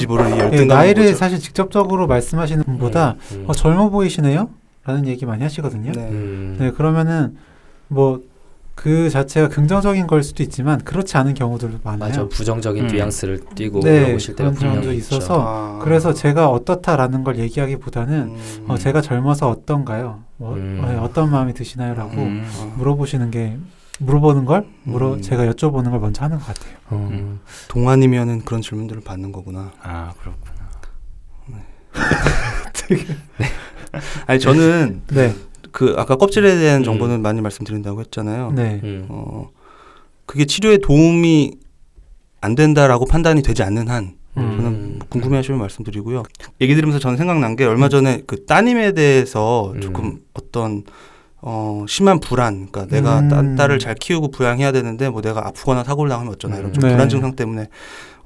예, 0.52 0.66
나이를 0.66 1.16
사실 1.16 1.40
직접적으로 1.40 2.08
말씀하시는 2.08 2.64
분보다 2.66 3.16
음. 3.32 3.46
어, 3.48 3.54
젊어 3.54 3.90
보이시네요? 3.90 4.50
라는 4.84 5.08
얘기 5.08 5.26
많이 5.26 5.44
하시거든요. 5.44 5.94
네. 5.94 6.10
음. 6.10 6.58
네, 6.60 6.72
그러면은 6.72 7.38
뭐 7.88 8.22
그 8.76 9.10
자체가 9.10 9.50
긍정적인 9.50 10.08
걸 10.08 10.24
수도 10.24 10.42
있지만 10.44 10.80
그렇지 10.84 11.16
않은 11.18 11.36
경우들도 11.36 11.80
많아요. 11.84 12.00
맞아 12.10 12.28
부정적인 12.28 12.86
음. 12.86 12.88
뉘앙스를 12.88 13.42
띄고 13.56 13.82
네, 13.82 14.18
그런 14.36 14.84
있죠. 14.84 14.94
있어서 14.94 15.46
아. 15.48 15.80
그래서 15.84 16.14
제가 16.14 16.50
어떻다라는 16.50 17.24
걸 17.24 17.38
얘기하기보다는 17.38 18.16
음. 18.16 18.66
어, 18.68 18.78
제가 18.78 19.02
젊어서 19.02 19.50
어떤가요? 19.50 20.24
뭐, 20.38 20.56
음. 20.56 20.82
어, 20.84 21.04
어떤 21.04 21.30
마음이 21.30 21.54
드시나요?라고 21.54 22.22
음. 22.22 22.46
아. 22.60 22.74
물어보시는 22.78 23.30
게 23.32 23.58
물어보는 24.00 24.46
걸 24.46 24.66
물어 24.84 25.14
음. 25.14 25.22
제가 25.22 25.46
여쭤보는 25.46 25.92
걸 25.92 26.00
먼저 26.00 26.24
하는 26.24 26.40
것 26.40 26.48
같아요. 26.48 26.74
어. 26.90 27.10
음. 27.12 27.40
동안이면은 27.70 28.46
그런 28.46 28.62
질문들을 28.62 29.04
받는 29.04 29.32
거구나. 29.32 29.72
아 29.82 30.14
그렇구나. 30.20 30.54
아니 34.26 34.40
저는 34.40 35.04
네, 35.08 35.36
그 35.72 35.96
아까 35.98 36.16
껍질에 36.16 36.58
대한 36.58 36.82
음. 36.82 36.84
정보는 36.84 37.22
많이 37.22 37.42
말씀드린다고 37.42 38.02
했잖아요. 38.02 38.52
네, 38.54 38.80
음. 38.84 39.06
어 39.10 39.50
그게 40.26 40.46
치료에 40.46 40.78
도움이 40.78 41.54
안 42.42 42.56
된다라고 42.56 43.06
판단이 43.06 43.44
되지 43.44 43.64
않는 43.64 43.90
한 43.90 44.16
음. 44.38 44.58
저는 44.58 45.00
뭐 45.00 45.08
궁금해하시면 45.10 45.60
말씀드리고요. 45.60 46.24
얘기 46.62 46.76
들으면서 46.76 47.00
저는 47.00 47.18
생각난 47.18 47.56
게 47.56 47.66
얼마 47.66 47.90
전에 47.90 48.24
그 48.26 48.46
따님에 48.46 48.94
대해서 48.94 49.72
음. 49.76 49.82
조금 49.82 50.20
어떤 50.34 50.84
어 51.46 51.86
심한 51.90 52.20
불안, 52.22 52.70
그러니까 52.72 52.86
내가 52.96 53.20
음. 53.20 53.28
딸, 53.30 53.56
딸을 53.56 53.80
잘 53.80 53.96
키우고 53.96 54.32
부양해야 54.32 54.72
되는데 54.72 55.10
뭐 55.10 55.22
내가 55.22 55.46
아프거나 55.48 55.84
사고를 55.84 56.10
당하면 56.10 56.32
어쩌나 56.34 56.56
이런 56.58 56.72
좀 56.72 56.84
네. 56.84 56.92
불안 56.92 57.10
증상 57.10 57.36
때문에 57.36 57.68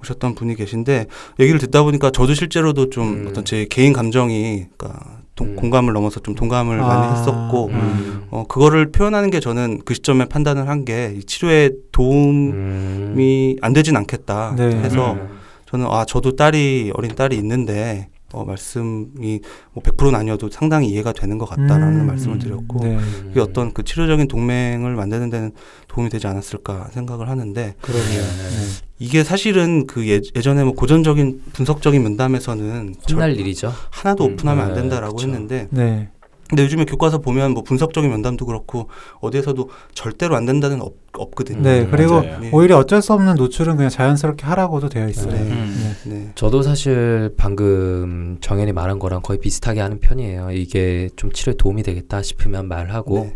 오셨던 0.01 0.36
분이 0.36 0.53
계신데 0.56 1.08
얘기를 1.39 1.60
듣다 1.60 1.82
보니까 1.82 2.12
저도 2.12 2.36
실제로도 2.36 2.91
좀 2.91 3.08
음. 3.23 3.27
어떤 3.30 3.43
제 3.43 3.65
개인 3.69 3.91
감정이 3.93 4.65
그러니까 4.77 5.17
동- 5.36 5.47
음. 5.47 5.56
공감을 5.56 5.93
넘어서 5.93 6.19
좀 6.19 6.36
동감을 6.36 6.80
아. 6.80 6.88
많이 6.88 7.12
했었고 7.19 7.67
음. 7.69 8.21
어 8.30 8.43
그거를 8.47 8.91
표현하는 8.91 9.32
게 9.32 9.39
저는 9.39 9.80
그 9.84 9.95
시점에 9.95 10.25
판단을 10.25 10.69
한 10.69 10.86
게 10.86 11.17
치료에 11.25 11.71
도움이 11.91 12.53
음. 12.53 13.56
안 13.62 13.73
되진 13.73 13.97
않겠다 13.97 14.53
네. 14.56 14.63
해서 14.84 15.13
음. 15.13 15.30
저는 15.69 15.88
아 15.89 16.06
저도 16.06 16.36
딸이 16.36 16.91
어린 16.93 17.15
딸이 17.15 17.36
있는데 17.38 18.10
어 18.38 18.45
말씀이 18.45 19.39
뭐 19.73 19.84
100%는 19.84 20.13
아니어도 20.15 20.50
상당히 20.52 20.89
이해가 20.89 21.12
되는 21.12 21.38
것 21.39 21.45
같다라는 21.47 22.02
음. 22.02 22.08
말씀을 22.08 22.38
드렸고 22.38 22.80
네, 22.84 22.97
그게 23.30 23.39
어떤 23.39 23.73
그 23.73 23.84
치료적인 23.84 24.28
동맹을 24.28 24.95
만드는 24.95 25.30
데는 25.32 25.52
도움이 25.88 26.10
되지 26.12 26.28
않았을까 26.28 26.89
생각을 26.91 27.30
하는데 27.30 27.73
그러네요. 27.82 28.21
네. 28.21 28.88
이게 29.00 29.23
사실은 29.23 29.88
그 29.88 30.08
예, 30.08 30.21
예전에 30.36 30.63
뭐 30.63 30.73
고전적인 30.73 31.41
분석적인 31.54 32.02
면담에서는 32.04 32.95
혼날 33.10 33.34
절- 33.34 33.39
일이죠. 33.39 33.73
하나도 33.91 34.26
음, 34.26 34.34
오픈하면 34.34 34.63
안 34.65 34.73
네, 34.73 34.82
된다라고 34.82 35.15
그쵸. 35.17 35.28
했는데 35.28 35.67
네, 35.71 35.84
네, 35.84 36.10
근데 36.49 36.63
요즘에 36.63 36.86
교과서 36.86 37.17
보면 37.19 37.53
뭐 37.53 37.63
분석적인 37.63 38.10
면담도 38.10 38.45
그렇고 38.45 38.89
어디에서도 39.19 39.69
절대로 39.93 40.36
안 40.36 40.45
된다는 40.45 40.81
없, 40.81 40.93
없거든요. 41.13 41.62
네, 41.62 41.81
음, 41.81 41.91
그리고 41.91 42.21
맞아요. 42.21 42.39
네. 42.39 42.49
오히려 42.53 42.77
어쩔 42.77 43.01
수 43.01 43.13
없는 43.13 43.36
노출은 43.36 43.75
그냥 43.75 43.89
자연스럽게 43.89 44.45
하라고도 44.45 44.88
되어 44.89 45.10
있어요. 45.10 45.33
네. 45.33 45.39
음. 45.41 45.95
네. 46.05 46.10
네. 46.10 46.31
저도 46.36 46.62
사실 46.62 47.33
방금 47.38 48.38
정현이 48.39 48.71
말한 48.71 48.99
거랑 48.99 49.21
거의 49.21 49.39
비슷하게 49.39 49.81
하는 49.81 49.99
편이에요. 49.99 50.51
이게 50.51 51.10
좀 51.15 51.31
치료에 51.31 51.55
도움이 51.57 51.83
되겠다 51.83 52.21
싶으면 52.21 52.67
말하고 52.67 53.19
네. 53.19 53.33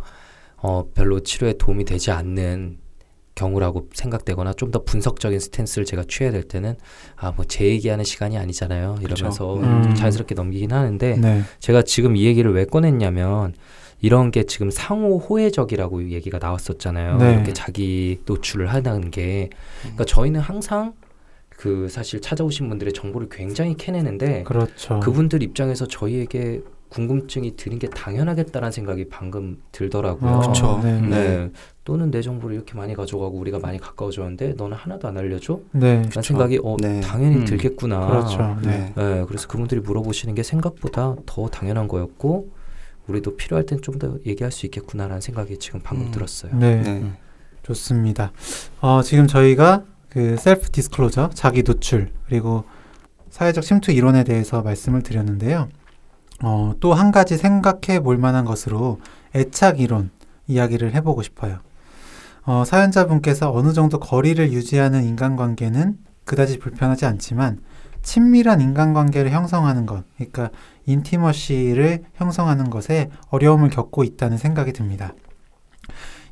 어, 0.57 0.85
별로 0.93 1.19
치료에 1.19 1.53
도움이 1.57 1.85
되지 1.85 2.11
않는 2.11 2.77
경우라고 3.35 3.89
생각되거나 3.93 4.53
좀 4.53 4.71
더 4.71 4.83
분석적인 4.83 5.39
스탠스를 5.39 5.85
제가 5.85 6.03
취해야 6.07 6.31
될 6.31 6.43
때는 6.43 6.75
아 7.15 7.31
뭐 7.31 7.45
제 7.47 7.65
얘기하는 7.65 8.03
시간이 8.05 8.37
아니잖아요 8.37 8.97
이러면서 9.01 9.55
그쵸. 9.55 9.59
음. 9.63 9.83
좀 9.83 9.95
자연스럽게 9.95 10.35
넘기긴 10.35 10.71
하는데 10.71 11.17
네. 11.17 11.41
제가 11.59 11.81
지금 11.83 12.15
이 12.15 12.23
얘기를 12.25 12.53
왜 12.53 12.65
꺼냈냐면 12.65 13.53
이런 14.01 14.31
게 14.31 14.43
지금 14.45 14.71
상호 14.71 15.17
호혜적이라고 15.19 16.09
얘기가 16.09 16.39
나왔었잖아요. 16.41 17.17
네. 17.17 17.33
이렇게 17.33 17.53
자기 17.53 18.19
노출을 18.25 18.67
하는 18.73 19.11
게 19.11 19.49
그러니까 19.81 20.05
저희는 20.05 20.39
항상 20.39 20.93
그 21.49 21.87
사실 21.89 22.19
찾아오신 22.21 22.67
분들의 22.69 22.93
정보를 22.93 23.27
굉장히 23.29 23.75
캐내는데 23.75 24.43
그렇죠. 24.43 24.99
그분들 25.01 25.43
입장에서 25.43 25.85
저희에게 25.87 26.61
궁금증이 26.91 27.55
드는 27.55 27.79
게 27.79 27.87
당연하겠다라는 27.89 28.71
생각이 28.71 29.07
방금 29.09 29.61
들더라고요. 29.71 30.29
어, 30.29 30.39
그쵸. 30.41 30.79
네. 30.83 30.99
네. 30.99 31.07
네. 31.09 31.51
또는 31.85 32.11
내 32.11 32.21
정보를 32.21 32.53
이렇게 32.55 32.75
많이 32.75 32.93
가져가고 32.93 33.37
우리가 33.37 33.59
많이 33.59 33.79
가까워졌는데 33.79 34.55
너는 34.57 34.75
하나도 34.75 35.07
안 35.07 35.17
알려줘? 35.17 35.61
네. 35.71 35.95
라는 35.95 36.21
생각이 36.21 36.59
어 36.63 36.75
네. 36.79 36.99
당연히 36.99 37.37
음. 37.37 37.45
들겠구나. 37.45 38.07
그렇죠. 38.07 38.57
네. 38.61 38.93
네. 38.93 39.03
네, 39.03 39.25
그래서 39.25 39.47
그분들이 39.47 39.79
물어보시는 39.79 40.35
게 40.35 40.43
생각보다 40.43 41.15
더 41.25 41.47
당연한 41.47 41.87
거였고 41.87 42.49
우리도 43.07 43.37
필요할 43.37 43.65
땐 43.65 43.81
좀 43.81 43.97
더 43.97 44.17
얘기할 44.25 44.51
수 44.51 44.65
있겠구나라는 44.65 45.21
생각이 45.21 45.59
지금 45.59 45.79
방금 45.81 46.07
음. 46.07 46.11
들었어요. 46.11 46.53
네. 46.57 46.81
네. 46.81 47.11
좋습니다. 47.63 48.33
어, 48.81 49.01
지금 49.01 49.27
저희가 49.27 49.85
그 50.09 50.35
셀프 50.37 50.69
디스클로저, 50.69 51.29
자기 51.33 51.63
노출, 51.63 52.09
그리고 52.27 52.65
사회적 53.29 53.63
침투 53.63 53.93
이론에 53.93 54.25
대해서 54.25 54.61
말씀을 54.61 55.03
드렸는데요. 55.03 55.69
어, 56.43 56.73
또 56.79 56.93
한 56.93 57.11
가지 57.11 57.37
생각해 57.37 57.99
볼 58.01 58.17
만한 58.17 58.45
것으로 58.45 58.99
애착 59.35 59.79
이론 59.79 60.09
이야기를 60.47 60.93
해보고 60.95 61.21
싶어요. 61.21 61.59
어, 62.43 62.63
사연자분께서 62.65 63.51
어느 63.53 63.73
정도 63.73 63.99
거리를 63.99 64.51
유지하는 64.51 65.03
인간관계는 65.03 65.97
그다지 66.25 66.59
불편하지 66.59 67.05
않지만 67.05 67.59
친밀한 68.01 68.61
인간관계를 68.61 69.29
형성하는 69.31 69.85
것, 69.85 70.03
그러니까 70.15 70.49
인티머시를 70.87 72.03
형성하는 72.15 72.71
것에 72.71 73.11
어려움을 73.29 73.69
겪고 73.69 74.03
있다는 74.03 74.37
생각이 74.37 74.73
듭니다. 74.73 75.13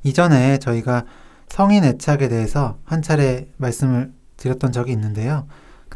이전에 0.04 0.58
저희가 0.58 1.06
성인 1.48 1.84
애착에 1.84 2.28
대해서 2.28 2.78
한 2.86 3.02
차례 3.04 3.48
말씀을 3.58 4.12
드렸던 4.38 4.72
적이 4.72 4.94
있는데요. 4.94 5.46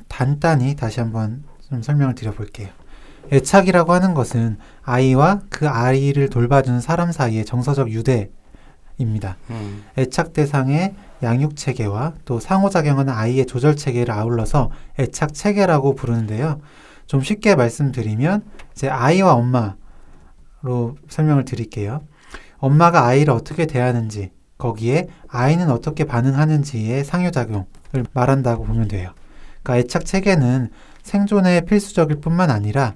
간단히 0.09 0.75
다시 0.75 0.99
한번 0.99 1.43
좀 1.69 1.81
설명을 1.81 2.13
드려볼게요. 2.13 2.69
애착이라고 3.31 3.93
하는 3.93 4.13
것은 4.13 4.57
아이와 4.83 5.41
그 5.49 5.67
아이를 5.67 6.29
돌봐주는 6.29 6.81
사람 6.81 7.11
사이의 7.11 7.45
정서적 7.45 7.89
유대입니다. 7.91 9.37
음. 9.49 9.83
애착 9.97 10.33
대상의 10.33 10.93
양육 11.23 11.55
체계와 11.55 12.13
또 12.25 12.39
상호작용하는 12.39 13.13
아이의 13.13 13.45
조절 13.45 13.75
체계를 13.75 14.13
아울러서 14.13 14.71
애착 14.99 15.33
체계라고 15.33 15.95
부르는데요. 15.95 16.59
좀 17.07 17.21
쉽게 17.21 17.55
말씀드리면 17.55 18.43
이제 18.73 18.89
아이와 18.89 19.33
엄마로 19.33 20.97
설명을 21.07 21.45
드릴게요. 21.45 22.01
엄마가 22.57 23.05
아이를 23.05 23.33
어떻게 23.33 23.65
대하는지 23.65 24.31
거기에 24.57 25.07
아이는 25.27 25.69
어떻게 25.69 26.05
반응하는지의 26.05 27.03
상호작용을 27.03 27.65
말한다고 28.13 28.63
보면 28.63 28.87
돼요. 28.87 29.11
그러니까 29.61 29.77
애착 29.77 30.05
체계는 30.05 30.69
생존에 31.03 31.61
필수적일 31.61 32.21
뿐만 32.21 32.49
아니라 32.49 32.93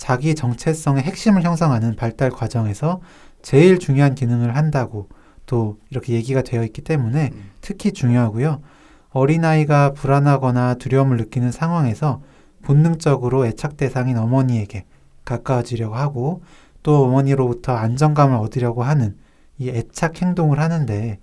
자기 0.00 0.34
정체성의 0.34 1.02
핵심을 1.02 1.42
형성하는 1.42 1.94
발달 1.94 2.30
과정에서 2.30 3.02
제일 3.42 3.78
중요한 3.78 4.14
기능을 4.14 4.56
한다고 4.56 5.10
또 5.44 5.76
이렇게 5.90 6.14
얘기가 6.14 6.40
되어 6.40 6.64
있기 6.64 6.80
때문에 6.80 7.32
음. 7.34 7.50
특히 7.60 7.92
중요하고요. 7.92 8.62
어린아이가 9.10 9.92
불안하거나 9.92 10.76
두려움을 10.76 11.18
느끼는 11.18 11.52
상황에서 11.52 12.22
본능적으로 12.62 13.44
애착 13.44 13.76
대상인 13.76 14.16
어머니에게 14.16 14.86
가까워지려고 15.26 15.94
하고 15.94 16.42
또 16.82 17.04
어머니로부터 17.04 17.74
안정감을 17.74 18.38
얻으려고 18.38 18.82
하는 18.82 19.18
이 19.58 19.68
애착 19.68 20.22
행동을 20.22 20.60
하는데 20.60 21.18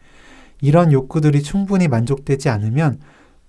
이런 0.61 0.91
욕구들이 0.91 1.41
충분히 1.41 1.87
만족되지 1.87 2.49
않으면 2.49 2.99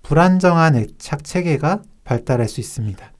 불안정한 0.01 0.75
애착 0.75 1.23
체계가 1.23 1.83
발달할 2.03 2.47
수 2.47 2.59
있습니다. 2.61 3.11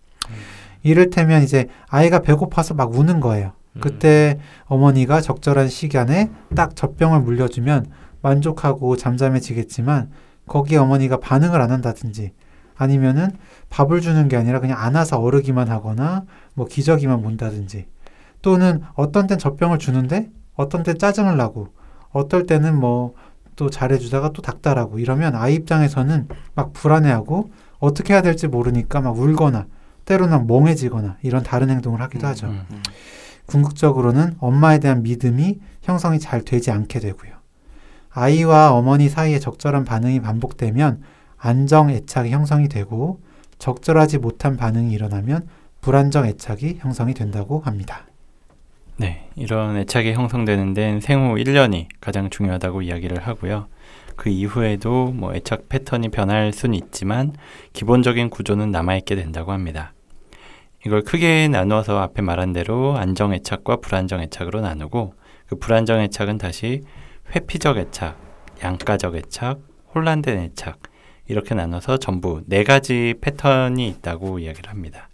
이를테면 0.83 1.43
이제 1.43 1.67
아이가 1.87 2.19
배고파서 2.19 2.73
막 2.73 2.93
우는 2.95 3.19
거예요. 3.19 3.53
그때 3.81 4.39
어머니가 4.65 5.21
적절한 5.21 5.69
시간에 5.69 6.31
딱 6.55 6.75
젖병을 6.75 7.21
물려주면 7.21 7.85
만족하고 8.21 8.97
잠잠해지겠지만 8.97 10.09
거기에 10.47 10.77
어머니가 10.77 11.17
반응을 11.17 11.61
안 11.61 11.71
한다든지 11.71 12.33
아니면은 12.75 13.31
밥을 13.69 14.01
주는 14.01 14.27
게 14.27 14.35
아니라 14.35 14.59
그냥 14.59 14.79
안아서 14.79 15.19
어르기만 15.19 15.69
하거나 15.69 16.25
뭐 16.55 16.65
기저귀만 16.65 17.21
문다든지 17.21 17.87
또는 18.41 18.81
어떤 18.95 19.27
땐 19.27 19.37
젖병을 19.37 19.77
주는데 19.77 20.29
어떤 20.55 20.83
땐 20.83 20.97
짜증을 20.97 21.37
나고 21.37 21.69
어떨 22.11 22.45
때는 22.45 22.77
뭐 22.79 23.13
또 23.59 23.69
잘해주다가 23.69 24.31
또 24.31 24.41
닥달하고 24.41 24.99
이러면 24.99 25.35
아이 25.35 25.55
입장에서는 25.55 26.29
막 26.55 26.71
불안해하고 26.71 27.51
어떻게 27.79 28.13
해야 28.13 28.21
될지 28.21 28.47
모르니까 28.47 29.01
막 29.01 29.19
울거나 29.19 29.67
때로는 30.09 30.47
멍해지거나 30.47 31.17
이런 31.21 31.43
다른 31.43 31.69
행동을 31.69 32.01
하기도 32.01 32.25
하죠. 32.27 32.47
음. 32.47 32.65
궁극적으로는 33.45 34.37
엄마에 34.39 34.79
대한 34.79 35.03
믿음이 35.03 35.59
형성이 35.83 36.19
잘 36.19 36.41
되지 36.41 36.71
않게 36.71 36.99
되고요. 36.99 37.33
아이와 38.09 38.71
어머니 38.71 39.07
사이에 39.07 39.37
적절한 39.37 39.85
반응이 39.85 40.19
반복되면 40.21 41.03
안정 41.37 41.91
애착이 41.91 42.31
형성이 42.31 42.67
되고 42.67 43.21
적절하지 43.59 44.17
못한 44.17 44.57
반응이 44.57 44.91
일어나면 44.91 45.47
불안정 45.79 46.25
애착이 46.25 46.77
형성이 46.79 47.13
된다고 47.13 47.59
합니다. 47.59 48.07
네, 48.97 49.29
이런 49.35 49.77
애착이 49.77 50.13
형성되는 50.13 50.73
데는 50.73 51.01
생후 51.01 51.35
1년이 51.35 51.85
가장 52.01 52.31
중요하다고 52.31 52.81
이야기를 52.81 53.19
하고요. 53.19 53.67
그 54.15 54.29
이후에도 54.29 55.11
뭐 55.11 55.35
애착 55.35 55.69
패턴이 55.69 56.09
변할 56.09 56.51
수는 56.51 56.75
있지만 56.75 57.33
기본적인 57.73 58.31
구조는 58.31 58.71
남아있게 58.71 59.15
된다고 59.15 59.51
합니다. 59.51 59.93
이걸 60.85 61.01
크게 61.01 61.49
나누어서 61.49 61.99
앞에 61.99 62.21
말한 62.21 62.53
대로 62.53 62.95
안정 62.97 63.33
애착과 63.33 63.77
불안정 63.77 64.21
애착으로 64.21 64.61
나누고 64.61 65.13
그 65.47 65.55
불안정 65.57 65.99
애착은 65.99 66.37
다시 66.37 66.83
회피적 67.35 67.77
애착, 67.77 68.17
양가적 68.63 69.15
애착, 69.15 69.59
혼란된 69.93 70.39
애착 70.39 70.79
이렇게 71.27 71.53
나눠서 71.53 71.97
전부 71.97 72.41
네 72.45 72.63
가지 72.63 73.13
패턴이 73.19 73.87
있다고 73.87 74.39
이야기를 74.39 74.69
합니다. 74.69 75.09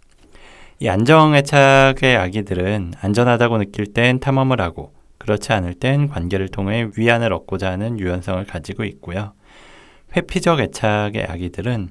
이 0.78 0.88
안정 0.88 1.34
애착의 1.34 2.16
아기들은 2.16 2.92
안전하다고 3.00 3.58
느낄 3.58 3.92
땐 3.92 4.20
탐험을 4.20 4.60
하고 4.60 4.92
그렇지 5.18 5.52
않을 5.52 5.74
땐 5.74 6.08
관계를 6.08 6.48
통해 6.48 6.88
위안을 6.96 7.32
얻고자 7.32 7.70
하는 7.72 7.98
유연성을 7.98 8.44
가지고 8.44 8.84
있고요. 8.84 9.32
회피적 10.16 10.60
애착의 10.60 11.24
아기들은 11.24 11.88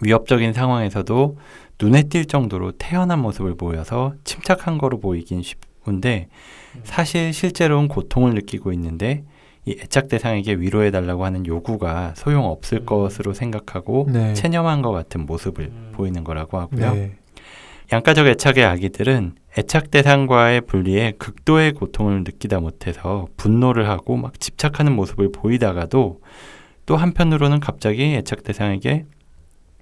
위협적인 0.00 0.52
상황에서도 0.52 1.36
눈에 1.80 2.02
띌 2.04 2.28
정도로 2.28 2.72
태연한 2.72 3.20
모습을 3.20 3.56
보여서 3.56 4.14
침착한 4.24 4.78
거로 4.78 4.98
보이긴 4.98 5.42
쉽은데 5.42 6.28
사실 6.84 7.32
실제로는 7.32 7.88
고통을 7.88 8.34
느끼고 8.34 8.72
있는데 8.72 9.24
이 9.64 9.76
애착 9.80 10.08
대상에게 10.08 10.54
위로해 10.54 10.90
달라고 10.90 11.24
하는 11.24 11.46
요구가 11.46 12.14
소용 12.16 12.46
없을 12.46 12.86
것으로 12.86 13.34
생각하고 13.34 14.08
네. 14.10 14.34
체념한 14.34 14.82
것 14.82 14.92
같은 14.92 15.26
모습을 15.26 15.70
보이는 15.92 16.24
거라고 16.24 16.58
하고요. 16.58 16.94
네. 16.94 17.12
양가적 17.92 18.26
애착의 18.26 18.64
아기들은 18.64 19.34
애착 19.58 19.90
대상과의 19.90 20.62
분리에 20.62 21.12
극도의 21.18 21.72
고통을 21.72 22.24
느끼다 22.24 22.60
못해서 22.60 23.28
분노를 23.36 23.88
하고 23.88 24.16
막 24.16 24.38
집착하는 24.40 24.94
모습을 24.94 25.32
보이다가도 25.32 26.20
또 26.86 26.96
한편으로는 26.96 27.60
갑자기 27.60 28.14
애착 28.14 28.44
대상에게 28.44 29.04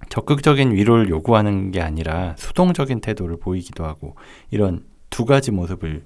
적극적인 0.09 0.71
위로를 0.71 1.09
요구하는 1.09 1.71
게 1.71 1.81
아니라 1.81 2.35
수동적인 2.37 3.01
태도를 3.01 3.37
보이기도 3.37 3.85
하고 3.85 4.15
이런 4.51 4.83
두 5.09 5.25
가지 5.25 5.51
모습을 5.51 6.03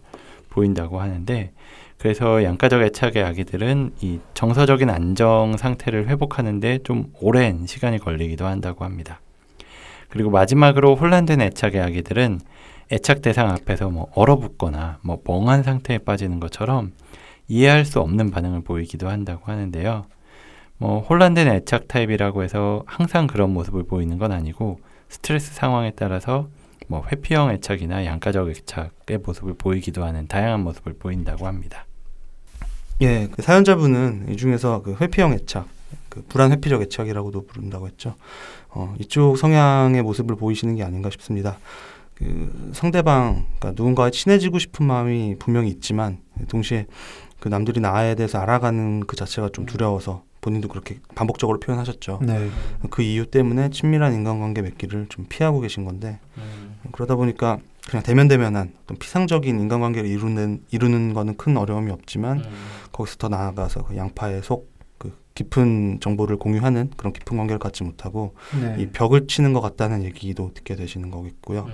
보인다고 0.50 1.00
하는데 1.00 1.52
그래서 1.98 2.44
양가적 2.44 2.82
애착의 2.82 3.24
아기들은 3.24 3.94
이 4.02 4.20
정서적인 4.34 4.90
안정 4.90 5.56
상태를 5.58 6.08
회복하는데 6.08 6.80
좀 6.84 7.14
오랜 7.22 7.68
시간이 7.68 8.00
걸리기도 8.00 8.46
한다고 8.46 8.86
합니다. 8.86 9.22
그리고 10.10 10.30
마지막으로 10.30 10.96
혼란된 10.96 11.42
애착의 11.42 11.80
아기들은 11.80 12.40
애착 12.92 13.22
대상 13.22 13.50
앞에서 13.50 13.90
뭐 13.90 14.08
얼어붙거나 14.16 15.00
뭐 15.04 15.20
멍한 15.24 15.64
상태에 15.64 16.00
빠지는 16.00 16.40
것처럼 16.40 16.92
이해할 17.48 17.86
수 17.86 18.00
없는 18.00 18.32
반응을 18.32 18.62
보이기도 18.64 19.08
한다고 19.08 19.52
하는데요. 19.52 20.06
뭐 20.82 21.00
혼란된 21.00 21.48
애착 21.48 21.88
타입이라고 21.88 22.42
해서 22.42 22.82
항상 22.88 23.28
그런 23.28 23.54
모습을 23.54 23.84
보이는 23.84 24.18
건 24.18 24.32
아니고 24.32 24.80
스트레스 25.10 25.54
상황에 25.54 25.92
따라서 25.96 26.48
뭐 26.88 27.06
회피형 27.12 27.52
애착이나 27.52 28.04
양가적 28.04 28.50
애착의 28.50 29.20
모습을 29.24 29.54
보이기도 29.54 30.04
하는 30.04 30.28
다양한 30.28 30.62
모습을 30.62 30.94
보인다고 30.94 31.46
합니다. 31.46 31.86
예, 33.02 33.28
그 33.32 33.44
사연자분은 33.44 34.30
이 34.30 34.38
중에서 34.38 34.82
그 34.82 34.96
회피형 35.00 35.34
애착, 35.34 35.68
그 36.10 36.24
불안 36.28 36.52
회피적 36.52 36.82
애착이라고도 36.82 37.46
부른다고 37.46 37.86
했죠. 37.86 38.16
어, 38.70 38.96
이쪽 38.98 39.38
성향의 39.38 40.02
모습을 40.02 40.36
보이시는 40.36 40.78
게 40.78 40.84
아닌가 40.84 41.12
싶습니다. 41.12 41.60
그 42.16 42.72
상대방, 42.74 43.46
그러니까 43.60 43.74
누군가와 43.76 44.10
친해지고 44.10 44.58
싶은 44.58 44.88
마음이 44.88 45.36
분명히 45.38 45.70
있지만 45.70 46.22
동시에 46.48 46.88
그 47.40 47.50
남들이 47.50 47.82
나에 47.82 48.16
대해서 48.16 48.40
알아가는 48.40 49.02
그 49.02 49.16
자체가 49.16 49.50
좀 49.54 49.68
두려워서 49.68 50.24
본인도 50.42 50.68
그렇게 50.68 51.00
반복적으로 51.16 51.60
표현하셨죠. 51.60 52.20
네. 52.24 52.50
그 52.90 53.02
이유 53.04 53.26
때문에 53.28 53.70
친밀한 53.70 54.14
인간관계 54.14 54.62
맺기를 54.64 55.08
좀 55.10 55.26
피하고 55.30 55.60
계신 55.62 55.86
건데 55.86 56.20
그러다 56.92 57.16
보니까 57.16 57.60
그냥 57.88 58.04
대면대면한 58.04 58.74
어떤 58.84 58.98
피상적인 58.98 59.60
인간관계를 59.60 60.10
이루는 60.10 60.64
이루는 60.72 61.14
거는 61.14 61.38
큰 61.38 61.58
어려움이 61.58 61.92
없지만 61.92 62.44
거기서 62.92 63.18
더 63.18 63.30
나아가서 63.30 63.86
그 63.86 63.96
양파의 63.96 64.42
속 64.44 64.72
그 64.98 65.18
깊은 65.34 66.00
정보를 66.00 66.38
공유하는 66.38 66.92
그런 66.96 67.12
깊은 67.12 67.36
관계를 67.36 67.58
갖지 67.58 67.84
못하고 67.84 68.36
네. 68.62 68.76
이 68.80 68.88
벽을 68.88 69.26
치는 69.26 69.52
것 69.54 69.62
같다는 69.62 70.04
얘기도 70.04 70.52
듣게 70.54 70.76
되시는 70.76 71.10
거겠고요. 71.10 71.68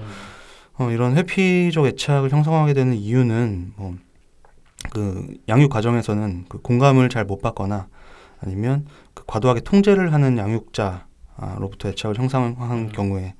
어, 0.75 0.91
이런 0.91 1.17
회피적 1.17 1.85
애착을 1.87 2.29
형성하게 2.29 2.73
되는 2.73 2.93
이유는 2.95 3.73
뭐 3.75 3.95
그 4.91 5.35
양육 5.49 5.71
과정에서는 5.71 6.45
그 6.47 6.59
공감을 6.61 7.09
잘 7.09 7.25
못 7.25 7.41
받거나 7.41 7.87
아니면 8.39 8.85
그 9.13 9.23
과도하게 9.25 9.61
통제를 9.61 10.13
하는 10.13 10.37
양육자로부터 10.37 11.89
애착을 11.89 12.17
형성한 12.17 12.89
경우에 12.89 13.35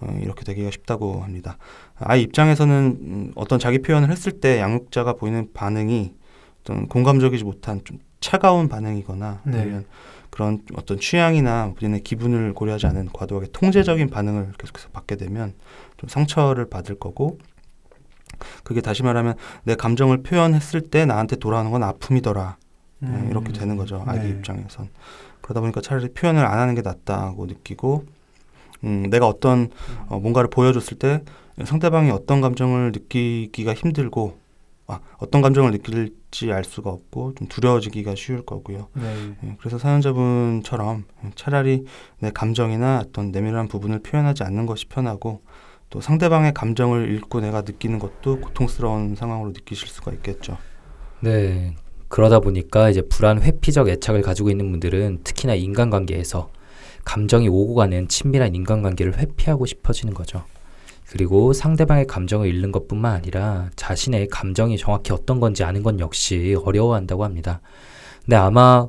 어, 0.00 0.18
이렇게 0.20 0.44
되기가 0.44 0.70
쉽다고 0.70 1.22
합니다. 1.22 1.56
아이 1.98 2.22
입장에서는 2.22 2.98
음, 3.00 3.32
어떤 3.36 3.58
자기 3.58 3.80
표현을 3.80 4.10
했을 4.10 4.32
때 4.40 4.58
양육자가 4.58 5.14
보이는 5.14 5.48
반응이 5.52 6.14
어떤 6.60 6.88
공감적이지 6.88 7.44
못한 7.44 7.80
좀 7.84 7.98
차가운 8.20 8.68
반응이거나 8.68 9.42
네. 9.44 9.60
아니면 9.60 9.84
그런 10.30 10.62
어떤 10.74 10.98
취향이나 10.98 11.74
본인의 11.78 12.00
기분을 12.00 12.54
고려하지 12.54 12.86
않은 12.88 13.10
과도하게 13.12 13.48
통제적인 13.52 14.08
반응을 14.10 14.52
계속해서 14.58 14.88
받게 14.88 15.16
되면 15.16 15.54
좀 15.96 16.08
상처를 16.08 16.68
받을 16.68 16.98
거고 16.98 17.38
그게 18.64 18.80
다시 18.80 19.02
말하면 19.02 19.34
내 19.62 19.76
감정을 19.76 20.22
표현했을 20.22 20.80
때 20.80 21.04
나한테 21.04 21.36
돌아오는 21.36 21.70
건 21.70 21.84
아픔이더라 21.84 22.56
네, 22.60 22.63
음. 23.06 23.28
이렇게 23.30 23.52
되는 23.52 23.76
거죠 23.76 24.02
아기 24.06 24.20
네. 24.20 24.28
입장에선 24.30 24.88
그러다 25.40 25.60
보니까 25.60 25.80
차라리 25.80 26.08
표현을 26.08 26.44
안 26.44 26.58
하는 26.58 26.74
게 26.74 26.82
낫다고 26.82 27.46
느끼고 27.46 28.06
음, 28.84 29.08
내가 29.10 29.26
어떤 29.26 29.70
어, 30.08 30.18
뭔가를 30.18 30.48
보여줬을 30.50 30.98
때 30.98 31.22
상대방이 31.62 32.10
어떤 32.10 32.40
감정을 32.40 32.92
느끼기가 32.92 33.74
힘들고 33.74 34.38
아, 34.86 35.00
어떤 35.18 35.40
감정을 35.40 35.70
느낄지 35.70 36.52
알 36.52 36.64
수가 36.64 36.90
없고 36.90 37.34
좀 37.36 37.48
두려워지기가 37.48 38.14
쉬울 38.16 38.44
거고요. 38.44 38.88
네. 38.94 39.34
예, 39.44 39.56
그래서 39.58 39.78
사연자분처럼 39.78 41.04
차라리 41.36 41.86
내 42.18 42.30
감정이나 42.30 43.02
어떤 43.06 43.30
내면한 43.30 43.68
부분을 43.68 44.00
표현하지 44.00 44.42
않는 44.44 44.66
것이 44.66 44.86
편하고 44.86 45.40
또 45.88 46.00
상대방의 46.00 46.52
감정을 46.52 47.14
읽고 47.14 47.40
내가 47.40 47.62
느끼는 47.62 47.98
것도 47.98 48.40
고통스러운 48.40 49.14
상황으로 49.14 49.50
느끼실 49.50 49.88
수가 49.88 50.12
있겠죠. 50.12 50.58
네. 51.20 51.74
그러다 52.14 52.38
보니까 52.38 52.90
이제 52.90 53.02
불안 53.02 53.42
회피적 53.42 53.88
애착을 53.88 54.22
가지고 54.22 54.48
있는 54.48 54.70
분들은 54.70 55.22
특히나 55.24 55.56
인간관계에서 55.56 56.48
감정이 57.04 57.48
오고 57.48 57.74
가는 57.74 58.06
친밀한 58.06 58.54
인간관계를 58.54 59.18
회피하고 59.18 59.66
싶어지는 59.66 60.14
거죠. 60.14 60.44
그리고 61.08 61.52
상대방의 61.52 62.06
감정을 62.06 62.48
읽는 62.54 62.70
것뿐만 62.70 63.16
아니라 63.16 63.68
자신의 63.74 64.28
감정이 64.28 64.78
정확히 64.78 65.12
어떤 65.12 65.40
건지 65.40 65.64
아는 65.64 65.82
건 65.82 65.98
역시 65.98 66.56
어려워한다고 66.64 67.24
합니다. 67.24 67.60
근데 68.22 68.36
아마 68.36 68.86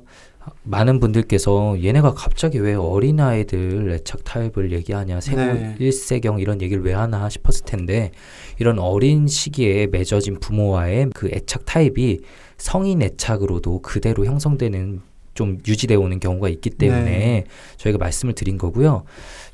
많은 0.61 0.99
분들께서 0.99 1.83
얘네가 1.83 2.13
갑자기 2.13 2.59
왜 2.59 2.75
어린아이들 2.75 3.89
애착 3.91 4.23
타입을 4.23 4.71
얘기하냐 4.71 5.19
생후 5.19 5.39
네. 5.39 5.75
일세경 5.79 6.39
이런 6.39 6.61
얘기를 6.61 6.83
왜 6.83 6.93
하나 6.93 7.27
싶었을 7.27 7.65
텐데 7.65 8.11
이런 8.59 8.77
어린 8.77 9.25
시기에 9.25 9.87
맺어진 9.87 10.39
부모와의 10.39 11.09
그 11.15 11.31
애착 11.33 11.65
타입이 11.65 12.19
성인 12.57 13.01
애착으로도 13.01 13.81
그대로 13.81 14.25
형성되는 14.25 15.01
좀 15.33 15.59
유지되어 15.67 15.99
오는 15.99 16.19
경우가 16.19 16.47
있기 16.49 16.69
때문에 16.69 17.03
네. 17.03 17.43
저희가 17.77 17.97
말씀을 17.97 18.33
드린 18.33 18.57
거고요. 18.57 19.03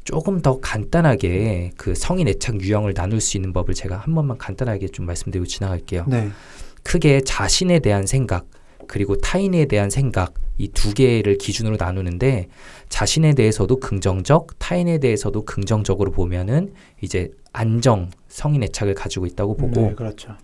조금 0.04 0.42
더 0.42 0.60
간단하게 0.60 1.72
그 1.76 1.96
성인 1.96 2.28
애착 2.28 2.62
유형을 2.62 2.94
나눌 2.94 3.20
수 3.20 3.38
있는 3.38 3.52
법을 3.54 3.74
제가 3.74 3.98
한 3.98 4.14
번만 4.14 4.38
간단하게 4.38 4.90
좀 4.90 5.06
말씀드리고 5.08 5.46
지나갈게요. 5.46 6.06
네. 6.08 6.30
크게 6.84 7.22
자신에 7.22 7.80
대한 7.80 8.06
생각 8.06 8.46
그리고 8.88 9.16
타인에 9.18 9.66
대한 9.66 9.90
생각 9.90 10.34
이 10.58 10.68
두 10.68 10.94
개를 10.94 11.38
기준으로 11.40 11.78
나누는데 11.80 12.48
자신에 12.90 13.34
대해서도 13.34 13.80
긍정적, 13.80 14.60
타인에 14.60 15.00
대해서도 15.00 15.44
긍정적으로 15.46 16.12
보면은 16.12 16.74
이제 17.02 17.32
안정, 17.52 18.12
성인 18.28 18.62
애착을 18.64 18.94
가지고 18.94 19.26
있다고 19.26 19.58
보고 19.58 19.82
네, 19.82 19.96
그렇죠. 19.96 20.36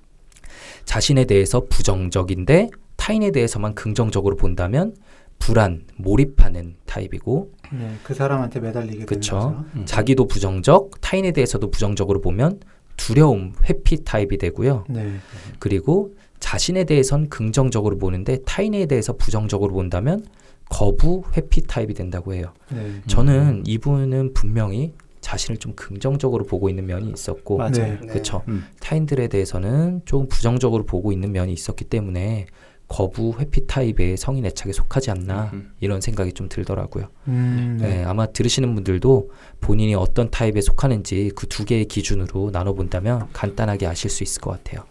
자신에 0.88 1.26
대해서 1.26 1.66
부정적인데 1.70 2.70
타인에 2.96 3.32
대해서만 3.32 3.76
긍정적으로 3.76 4.38
본다면 4.38 4.96
불안, 5.38 5.84
몰입하는 5.98 6.78
타입이고 6.86 7.52
네, 7.74 7.96
그 8.04 8.14
사람한테 8.14 8.62
매달리게 8.62 9.06
그쵸. 9.06 9.38
되는 9.38 9.56
거죠. 9.58 9.66
음. 9.76 9.86
자기도 9.86 10.26
부정적, 10.28 11.02
타인에 11.02 11.34
대해서도 11.34 11.70
부정적으로 11.70 12.22
보면 12.22 12.62
두려움, 12.96 13.54
회피 13.70 14.06
타입이 14.06 14.38
되고요. 14.38 14.86
네. 14.90 15.18
그리고 15.60 16.14
자신에 16.40 16.86
대해선 16.86 17.28
긍정적으로 17.30 17.98
보는데 17.98 18.40
타인에 18.46 18.86
대해서 18.86 19.14
부정적으로 19.14 19.74
본다면 19.74 20.26
거부, 20.70 21.24
회피 21.36 21.64
타입이 21.68 21.94
된다고 21.94 22.34
해요. 22.34 22.54
네. 22.72 23.02
저는 23.08 23.64
이분은 23.68 24.34
분명히 24.34 24.94
자신을 25.28 25.58
좀 25.58 25.74
긍정적으로 25.76 26.46
보고 26.46 26.70
있는 26.70 26.86
면이 26.86 27.12
있었고 27.12 27.58
맞아요. 27.58 27.72
네. 27.74 27.98
그렇죠. 28.08 28.44
음. 28.48 28.64
타인들에 28.80 29.28
대해서는 29.28 30.02
좀 30.06 30.30
부정적으로 30.30 30.86
보고 30.86 31.12
있는 31.12 31.34
면이 31.34 31.52
있었기 31.52 31.84
때문에 31.84 32.46
거부, 32.88 33.36
회피 33.38 33.68
타입의 33.68 34.16
성인 34.16 34.46
애착에 34.46 34.72
속하지 34.72 35.12
않나 35.12 35.50
음. 35.52 35.74
이런 35.82 36.00
생각이 36.00 36.32
좀 36.32 36.48
들더라고요. 36.48 37.10
음, 37.28 37.78
네, 37.82 37.98
네. 37.98 38.04
아마 38.06 38.28
들으시는 38.28 38.74
분들도 38.74 39.30
본인이 39.60 39.96
어떤 39.96 40.32
타입에 40.32 40.62
속하는지 40.62 41.32
그 41.36 41.48
두 41.48 41.66
개의 41.66 41.86
기준으로 41.86 42.52
나눠본다면 42.54 43.28
간단하게 43.34 43.86
아실 43.88 44.10
수 44.10 44.24
있을 44.24 44.40
것 44.40 44.52
같아요. 44.52 44.86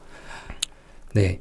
네. 1.14 1.40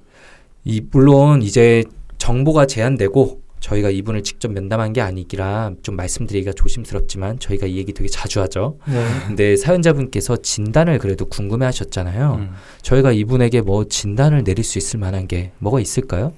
이, 0.63 0.81
물론 0.89 1.41
이제 1.41 1.84
정보가 2.17 2.67
제한되고 2.67 3.41
저희가 3.59 3.89
이분을 3.89 4.23
직접 4.23 4.51
면담한 4.51 4.93
게 4.93 5.01
아니기라 5.01 5.71
좀 5.81 5.95
말씀드리기가 5.95 6.53
조심스럽지만 6.53 7.39
저희가 7.39 7.65
이 7.65 7.77
얘기 7.77 7.93
되게 7.93 8.07
자주 8.07 8.39
하죠. 8.41 8.77
네. 8.87 9.05
근데 9.27 9.55
사연자분께서 9.57 10.37
진단을 10.37 10.99
그래도 10.99 11.25
궁금해 11.25 11.65
하셨잖아요. 11.65 12.35
음. 12.35 12.55
저희가 12.81 13.11
이분에게 13.11 13.61
뭐 13.61 13.85
진단을 13.85 14.43
내릴 14.43 14.63
수 14.63 14.77
있을 14.77 14.99
만한 14.99 15.27
게 15.27 15.51
뭐가 15.59 15.79
있을까요? 15.79 16.33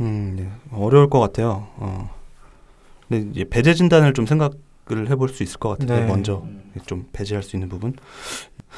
음, 0.00 0.34
네. 0.36 0.48
어려울 0.72 1.10
것 1.10 1.20
같아요. 1.20 1.68
어. 1.76 2.10
근데 3.08 3.28
이제 3.30 3.44
배제 3.48 3.74
진단을 3.74 4.14
좀 4.14 4.24
생각을 4.24 5.10
해볼 5.10 5.28
수 5.28 5.42
있을 5.42 5.58
것 5.58 5.78
같아요. 5.78 6.00
네. 6.00 6.06
먼저 6.06 6.46
좀 6.86 7.06
배제할 7.12 7.42
수 7.42 7.56
있는 7.56 7.68
부분. 7.68 7.94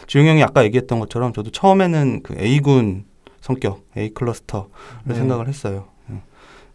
지용 0.08 0.26
형이 0.26 0.42
아까 0.42 0.64
얘기했던 0.64 0.98
것처럼 0.98 1.32
저도 1.32 1.50
처음에는 1.50 2.22
그 2.24 2.34
A군 2.36 3.04
성격, 3.40 3.84
A 3.96 4.08
클러스터를 4.12 4.68
네. 5.04 5.14
생각을 5.14 5.46
했어요. 5.46 5.86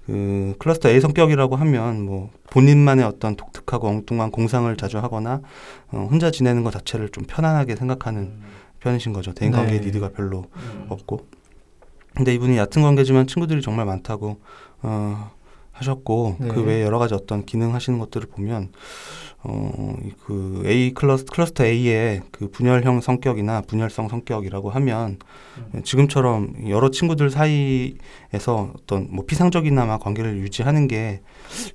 음. 0.10 0.54
그 0.54 0.58
클러스터 0.60 0.90
A 0.90 1.00
성격이라고 1.00 1.56
하면 1.56 2.06
뭐 2.06 2.30
본인만의 2.50 3.06
어떤 3.06 3.36
독특하고 3.36 3.88
엉뚱한 3.88 4.32
공상을 4.32 4.76
자주 4.78 4.98
하거나 4.98 5.42
어, 5.92 6.08
혼자 6.10 6.32
지내는 6.32 6.64
것 6.64 6.72
자체를 6.72 7.10
좀 7.10 7.24
편안하게 7.28 7.76
생각하는 7.76 8.40
편이신 8.80 9.14
거죠. 9.14 9.34
대인 9.34 9.52
관계에 9.52 9.80
네. 9.80 9.88
니드가 9.88 10.10
별로 10.10 10.46
없고. 10.88 11.26
근데 12.16 12.34
이분이 12.34 12.58
얕은 12.58 12.82
관계지만 12.82 13.28
친구들이 13.28 13.62
정말 13.62 13.86
많다고 13.86 14.40
어, 14.82 15.32
하셨고 15.72 16.38
네. 16.40 16.48
그 16.50 16.64
외에 16.64 16.84
여러 16.84 17.00
가지 17.00 17.14
어떤 17.14 17.46
기능 17.46 17.74
하시는 17.74 18.00
것들을 18.00 18.28
보면 18.28 18.72
어, 19.42 19.96
그 20.26 20.64
A 20.66 20.94
클러스 20.94 21.26
클러스터 21.26 21.66
A의 21.66 22.22
그 22.32 22.50
분열형 22.50 23.00
성격이나 23.02 23.62
분열성 23.62 24.10
성격이라고 24.10 24.70
하면 24.72 25.18
지금처럼 25.84 26.56
여러 26.68 26.92
친구들 26.92 27.30
사이에서 27.30 28.74
어떤 28.76 29.08
뭐 29.12 29.26
피상적이나마 29.26 29.98
관계를 29.98 30.38
유지하는 30.40 30.88
게 30.88 31.22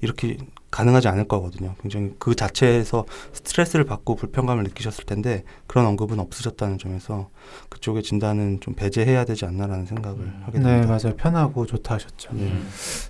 이렇게 0.03 0.37
가능하지 0.70 1.07
않을 1.07 1.29
거거든요. 1.29 1.77
굉장히 1.81 2.11
그 2.18 2.35
자체에서 2.35 3.05
스트레스를 3.33 3.85
받고 3.85 4.16
불편감을 4.16 4.64
느끼셨을 4.64 5.05
텐데 5.05 5.44
그런 5.68 5.87
언급은 5.87 6.18
없으셨다는 6.18 6.79
점에서 6.79 7.29
그쪽의 7.68 8.03
진단은 8.03 8.59
좀 8.61 8.74
배제해야 8.74 9.24
되지 9.24 9.44
않나라는 9.46 9.87
생각을 9.87 10.35
하게 10.42 10.59
네, 10.59 10.64
됩니다. 10.64 10.88
맞아요. 10.88 11.16
편하고 11.16 11.64
좋다 11.66 11.94
하셨죠. 11.94 12.31
네. 12.35 12.53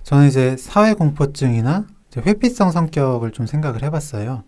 저는 0.03 0.27
이제 0.27 0.55
사회 0.57 0.93
공포증이나 0.93 1.87
회피성 2.21 2.71
성격을 2.71 3.31
좀 3.31 3.45
생각을 3.45 3.83
해봤어요. 3.83 4.43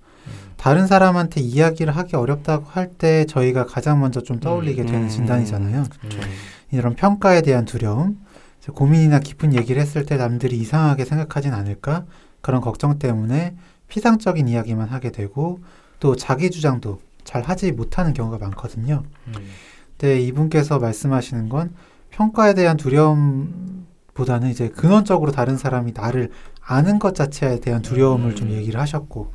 다른 0.58 0.88
사람한테 0.88 1.42
이야기를 1.42 1.96
하기 1.96 2.16
어렵다고 2.16 2.66
할 2.70 2.90
때 2.98 3.26
저희가 3.26 3.66
가장 3.66 4.00
먼저 4.00 4.22
좀 4.22 4.40
떠올리게 4.40 4.86
되는 4.86 5.04
음. 5.04 5.10
진단이잖아요. 5.10 5.84
음. 6.04 6.10
이런 6.72 6.96
평가에 6.96 7.42
대한 7.42 7.64
두려움, 7.66 8.20
고민이나 8.74 9.20
깊은 9.20 9.54
얘기를 9.54 9.82
했을 9.82 10.06
때 10.06 10.18
남들이 10.18 10.58
이상하게 10.58 11.06
생각하진 11.06 11.54
않을까 11.54 12.06
그런 12.42 12.60
걱정 12.62 13.00
때문에 13.00 13.56
피상적인 13.88 14.48
이야기만 14.50 14.90
하게 14.90 15.12
되고 15.12 15.60
또 16.00 16.16
자기 16.16 16.52
주장도 16.52 17.00
잘 17.24 17.44
하지 17.44 17.72
못하는 17.72 18.14
경우가 18.14 18.38
많거든요. 18.40 19.04
근데 19.98 20.20
이분께서 20.22 20.80
말씀하시는 20.80 21.48
건 21.50 21.74
평가에 22.10 22.54
대한 22.54 22.76
두려움보다는 22.78 24.50
이제 24.50 24.70
근원적으로 24.70 25.32
다른 25.32 25.58
사람이 25.58 25.94
나를 25.94 26.32
아는 26.68 27.00
것 27.00 27.16
자체에 27.16 27.60
대한 27.62 27.82
두려움을 27.82 28.36
좀 28.36 28.52
얘기를 28.52 28.80
하셨고 28.80 29.34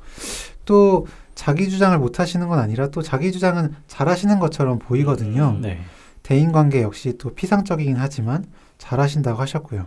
또 0.66 1.06
자기 1.34 1.70
주장을 1.70 1.96
못 1.98 2.20
하시는 2.20 2.46
건 2.46 2.58
아니라 2.58 2.88
또 2.88 3.00
자기 3.00 3.32
주장은 3.32 3.74
잘 3.86 4.08
하시는 4.08 4.38
것처럼 4.38 4.78
보이거든요. 4.78 5.58
네. 5.60 5.80
대인 6.22 6.52
관계 6.52 6.82
역시 6.82 7.16
또 7.18 7.34
피상적이긴 7.34 7.96
하지만 7.96 8.44
잘 8.78 9.00
하신다고 9.00 9.40
하셨고요. 9.40 9.86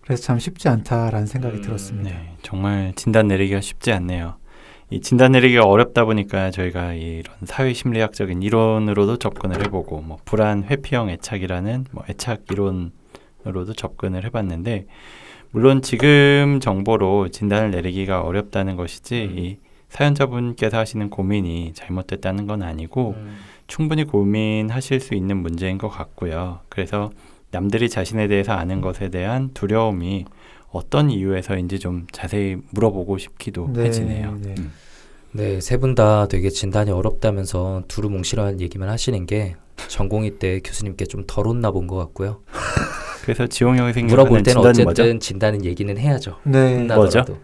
그래서 0.00 0.22
참 0.22 0.38
쉽지 0.38 0.68
않다라는 0.68 1.26
생각이 1.26 1.58
음, 1.58 1.62
들었습니다. 1.62 2.10
네, 2.10 2.34
정말 2.42 2.92
진단 2.96 3.28
내리기가 3.28 3.60
쉽지 3.60 3.92
않네요. 3.92 4.36
이 4.88 5.00
진단 5.00 5.32
내리기가 5.32 5.64
어렵다 5.64 6.04
보니까 6.04 6.50
저희가 6.50 6.94
이런 6.94 7.36
사회 7.44 7.72
심리학적인 7.72 8.42
이론으로도 8.42 9.18
접근을 9.18 9.64
해보고 9.64 10.00
뭐 10.00 10.18
불안 10.24 10.64
회피형 10.64 11.10
애착이라는 11.10 11.86
뭐 11.92 12.04
애착 12.08 12.46
이론으로도 12.50 13.74
접근을 13.76 14.24
해봤는데 14.24 14.86
물론 15.52 15.82
지금 15.82 16.60
정보로 16.60 17.28
진단을 17.28 17.70
내리기가 17.72 18.22
어렵다는 18.22 18.76
것이지 18.76 19.22
이 19.36 19.58
사연자분께서 19.88 20.78
하시는 20.78 21.10
고민이 21.10 21.72
잘못됐다는 21.74 22.46
건 22.46 22.62
아니고 22.62 23.16
충분히 23.66 24.04
고민하실 24.04 25.00
수 25.00 25.14
있는 25.14 25.36
문제인 25.38 25.78
것 25.78 25.88
같고요. 25.88 26.60
그래서 26.68 27.10
남들이 27.50 27.88
자신에 27.88 28.28
대해서 28.28 28.52
아는 28.52 28.80
것에 28.80 29.08
대한 29.08 29.50
두려움이 29.52 30.24
어떤 30.70 31.10
이유에서인지 31.10 31.80
좀 31.80 32.06
자세히 32.12 32.56
물어보고 32.70 33.18
싶기도 33.18 33.68
네, 33.72 33.86
해지네요. 33.86 34.38
네. 34.40 34.54
음. 34.58 34.72
네, 35.32 35.60
세 35.60 35.78
분 35.78 35.94
다 35.96 36.26
되게 36.28 36.48
진단이 36.50 36.90
어렵다면서 36.92 37.82
두루뭉실한 37.88 38.60
얘기만 38.60 38.88
하시는 38.88 39.26
게 39.26 39.56
전공의 39.88 40.38
때 40.38 40.60
교수님께 40.60 41.06
좀덜 41.06 41.46
혼나 41.46 41.70
본 41.72 41.86
것 41.88 41.96
같고요. 41.96 42.40
그래서 43.34 43.46
지용 43.46 43.76
형이 43.76 43.92
물어볼 43.92 44.42
때는 44.42 44.44
진단은 44.44 44.70
어쨌든 44.70 44.84
뭐죠? 44.84 45.18
진단은 45.18 45.64
얘기는 45.64 45.96
해야죠. 45.96 46.38
네. 46.44 46.74
혼나더라도. 46.74 47.38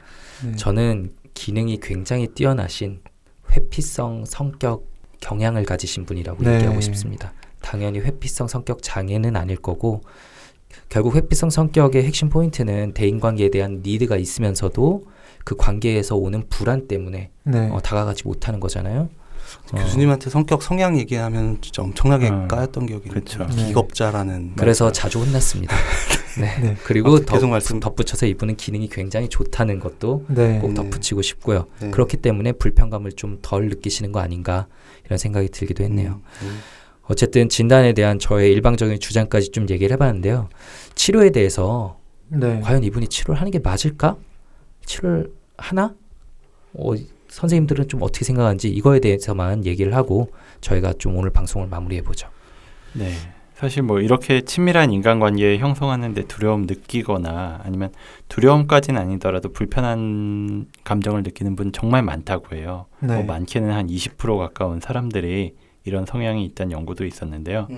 네. 0.45 0.57
저는 0.57 1.13
기능이 1.35 1.79
굉장히 1.81 2.27
뛰어나신 2.27 3.01
회피성 3.53 4.25
성격 4.27 4.89
경향을 5.21 5.65
가지신 5.65 6.05
분이라고 6.07 6.43
네. 6.43 6.57
얘기하고 6.57 6.81
싶습니다. 6.81 7.33
당연히 7.61 8.01
회피성 8.01 8.49
성격 8.49 8.83
장애는 8.83 9.37
아닐 9.37 9.57
거고 9.57 10.03
결국 10.89 11.15
회피성 11.15 11.51
성격의 11.51 12.05
핵심 12.05 12.29
포인트는 12.29 12.93
대인 12.93 13.21
관계에 13.21 13.51
대한 13.51 13.83
니드가 13.85 14.17
있으면서도 14.17 15.05
그 15.45 15.57
관계에서 15.57 16.17
오는 16.17 16.45
불안 16.49 16.89
때문에 16.89 17.31
네. 17.45 17.71
어, 17.71 17.81
다가가지 17.81 18.25
못하는 18.25 18.59
거잖아요. 18.59 19.09
어, 19.73 19.77
교수님한테 19.77 20.31
성격 20.31 20.63
성향 20.63 20.99
얘기하면 20.99 21.59
진짜 21.61 21.83
엄청나게 21.83 22.29
어, 22.29 22.47
까였던 22.49 22.87
기억이 22.87 23.09
그쵸. 23.09 23.41
나요. 23.41 23.49
네. 23.57 23.67
기겁자라는 23.67 24.53
그래서 24.57 24.93
자주 24.93 25.21
혼났습니다. 25.21 25.75
네. 26.41 26.61
네. 26.61 26.77
그리고 26.85 27.17
아, 27.17 27.19
계속 27.21 27.41
덧, 27.41 27.47
말씀- 27.49 27.81
덧붙여서 27.81 28.27
이분은 28.27 28.57
기능이 28.57 28.89
굉장히 28.89 29.29
좋다는 29.29 29.81
것도 29.81 30.27
네. 30.29 30.59
꼭 30.61 30.69
네. 30.69 30.75
덧붙이고 30.75 31.23
싶고요. 31.23 31.67
네. 31.81 31.91
그렇기 31.91 32.19
때문에 32.19 32.53
불편감을 32.53 33.13
좀 33.13 33.39
덜 33.43 33.69
느끼시는 33.69 34.13
거 34.13 34.21
아닌가 34.21 34.67
이런 35.07 35.19
생각이 35.19 35.49
들기도 35.49 35.83
했네요. 35.85 36.21
음, 36.43 36.61
어쨌든 37.05 37.49
진단에 37.49 37.93
대한 37.93 38.19
저의 38.19 38.53
일방적인 38.53 38.99
주장까지 39.01 39.51
좀 39.51 39.69
얘기를 39.71 39.93
해봤는데요. 39.95 40.49
치료에 40.95 41.31
대해서 41.31 41.99
네. 42.29 42.61
과연 42.61 42.83
이분이 42.85 43.09
치료를 43.09 43.41
하는 43.41 43.51
게 43.53 43.59
맞을까? 43.61 44.17
치료를 44.85 45.33
하나? 45.57 45.95
어, 46.75 46.93
선생님들은 47.29 47.89
좀 47.89 48.03
어떻게 48.03 48.25
생각하는지 48.25 48.69
이거에 48.69 49.01
대해서만 49.01 49.65
얘기를 49.65 49.95
하고 49.95 50.31
저희가 50.61 50.95
좀 50.95 51.17
오늘 51.17 51.31
방송을 51.31 51.69
마무리해 51.69 52.03
보죠. 52.03 52.29
네. 52.93 53.13
사실 53.55 53.83
뭐 53.83 54.01
이렇게 54.01 54.43
친밀한 54.43 54.93
인간관계 54.93 55.57
형성하는데 55.57 56.25
두려움 56.25 56.63
느끼거나 56.63 57.61
아니면 57.65 57.91
두려움까지는 58.29 59.01
아니더라도 59.01 59.51
불편한 59.51 60.67
감정을 60.85 61.23
느끼는 61.23 61.57
분 61.57 61.73
정말 61.73 62.03
많다고 62.03 62.55
해요. 62.55 62.85
네. 63.01 63.15
뭐 63.15 63.25
많게는 63.25 63.73
한 63.73 63.87
20% 63.87 64.37
가까운 64.37 64.81
사람들이 64.81 65.55
이런 65.85 66.05
성향이 66.05 66.45
있다는 66.45 66.73
연구도 66.73 67.07
있었는데요. 67.07 67.69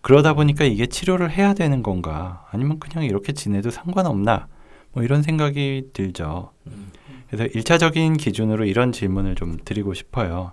그러다 0.00 0.34
보니까 0.34 0.64
이게 0.64 0.86
치료를 0.86 1.32
해야 1.32 1.54
되는 1.54 1.82
건가 1.82 2.46
아니면 2.52 2.78
그냥 2.78 3.04
이렇게 3.04 3.32
지내도 3.32 3.70
상관없나 3.70 4.46
뭐 4.92 5.02
이런 5.02 5.22
생각이 5.22 5.88
들죠. 5.92 6.52
그래서 7.30 7.46
일차적인 7.54 8.16
기준으로 8.16 8.64
이런 8.64 8.90
질문을 8.92 9.36
좀 9.36 9.56
드리고 9.64 9.94
싶어요. 9.94 10.52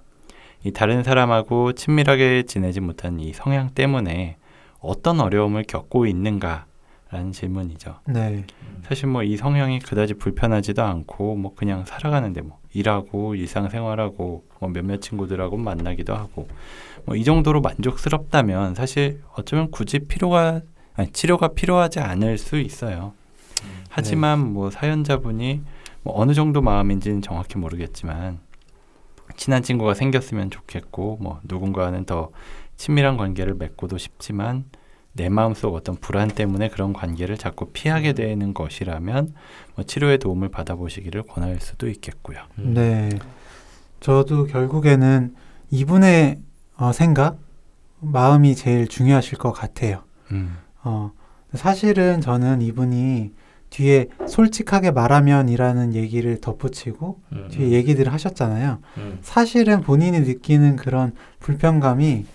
이 0.63 0.71
다른 0.71 1.03
사람하고 1.03 1.73
친밀하게 1.73 2.43
지내지 2.43 2.82
못한 2.82 3.19
이 3.19 3.34
성향 3.34 3.69
때문에 3.71 4.38
어떤 4.80 5.19
어려움을 5.19 5.63
겪고 5.63 6.05
있는가라는 6.05 7.32
질문이죠. 7.34 7.99
네. 8.05 8.45
사실 8.88 9.07
뭐 9.07 9.23
이 9.23 9.38
성향이 9.38 9.80
그다지 9.80 10.13
불편하지도 10.15 10.84
않고 10.84 11.36
뭐 11.36 11.53
그냥 11.55 11.84
살아가는데 11.86 12.41
뭐 12.41 12.59
일하고 12.73 13.34
일상생활하고 13.36 14.45
뭐 14.59 14.69
몇몇 14.69 15.01
친구들하고 15.01 15.57
만나기도 15.57 16.13
하고 16.15 16.47
뭐 17.05 17.15
이 17.15 17.23
정도로 17.23 17.61
만족스럽다면 17.61 18.75
사실 18.75 19.21
어쩌면 19.34 19.71
굳이 19.71 19.99
필요가 19.99 20.61
아니 20.95 21.11
치료가 21.11 21.49
필요하지 21.49 21.99
않을 21.99 22.38
수 22.38 22.59
있어요. 22.59 23.13
하지만 23.89 24.39
뭐 24.53 24.69
사연자분이 24.69 25.61
뭐 26.07 26.21
어느 26.21 26.33
정도 26.33 26.61
마음인지는 26.61 27.21
정확히 27.21 27.57
모르겠지만 27.57 28.39
친한 29.35 29.61
친구가 29.61 29.93
생겼으면 29.93 30.49
좋겠고 30.49 31.17
뭐 31.19 31.41
누군가는 31.43 32.05
더 32.05 32.29
친밀한 32.77 33.17
관계를 33.17 33.55
맺고도 33.55 33.97
싶지만 33.97 34.63
내 35.11 35.27
마음속 35.27 35.75
어떤 35.75 35.97
불안 35.97 36.29
때문에 36.29 36.69
그런 36.69 36.93
관계를 36.93 37.37
자꾸 37.37 37.71
피하게 37.73 38.13
되는 38.13 38.53
것이라면 38.53 39.33
뭐 39.75 39.83
치료의 39.83 40.19
도움을 40.19 40.47
받아보시기를 40.47 41.23
권할 41.23 41.59
수도 41.59 41.89
있겠고요. 41.89 42.39
음. 42.59 42.73
네. 42.73 43.09
저도 43.99 44.45
결국에는 44.45 45.35
이분의 45.71 46.39
어, 46.77 46.93
생각, 46.93 47.37
마음이 47.99 48.55
제일 48.55 48.87
중요하실 48.87 49.39
것 49.39 49.51
같아요. 49.51 50.03
음. 50.31 50.55
어, 50.85 51.11
사실은 51.53 52.21
저는 52.21 52.61
이분이 52.61 53.33
뒤에 53.78 54.07
솔직하게 54.25 54.89
말하면이라는 54.89 55.93
얘기를 55.93 56.41
덧붙이고 56.41 57.19
음. 57.32 57.47
뒤에 57.51 57.69
얘기들을 57.69 58.11
하셨잖아요. 58.11 58.80
음. 58.97 59.19
사실은 59.21 59.82
본인이 59.82 60.19
느끼는 60.21 60.78
그런 60.78 61.11
불편감이 61.39 62.25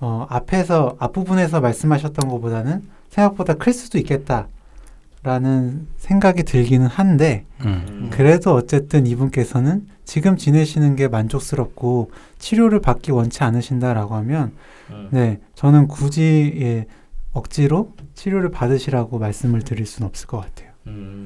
어, 0.00 0.26
앞에서 0.30 0.96
앞부분에서 0.98 1.60
말씀하셨던 1.60 2.28
것보다는 2.28 2.82
생각보다 3.10 3.54
클 3.54 3.74
수도 3.74 3.98
있겠다라는 3.98 5.86
생각이 5.98 6.44
들기는 6.44 6.86
한데 6.86 7.44
음. 7.66 8.08
그래도 8.10 8.54
어쨌든 8.54 9.06
이분께서는 9.06 9.86
지금 10.06 10.38
지내시는 10.38 10.96
게 10.96 11.06
만족스럽고 11.06 12.10
치료를 12.38 12.80
받기 12.80 13.12
원치 13.12 13.44
않으신다라고 13.44 14.14
하면 14.16 14.52
음. 14.90 15.08
네 15.10 15.38
저는 15.54 15.86
굳이 15.86 16.58
예, 16.60 16.86
억지로 17.32 17.94
치료를 18.14 18.50
받으시라고 18.50 19.18
말씀을 19.18 19.62
드릴 19.62 19.86
수는 19.86 20.08
없을 20.08 20.26
것 20.26 20.40
같아요. 20.40 20.70
음. 20.86 21.24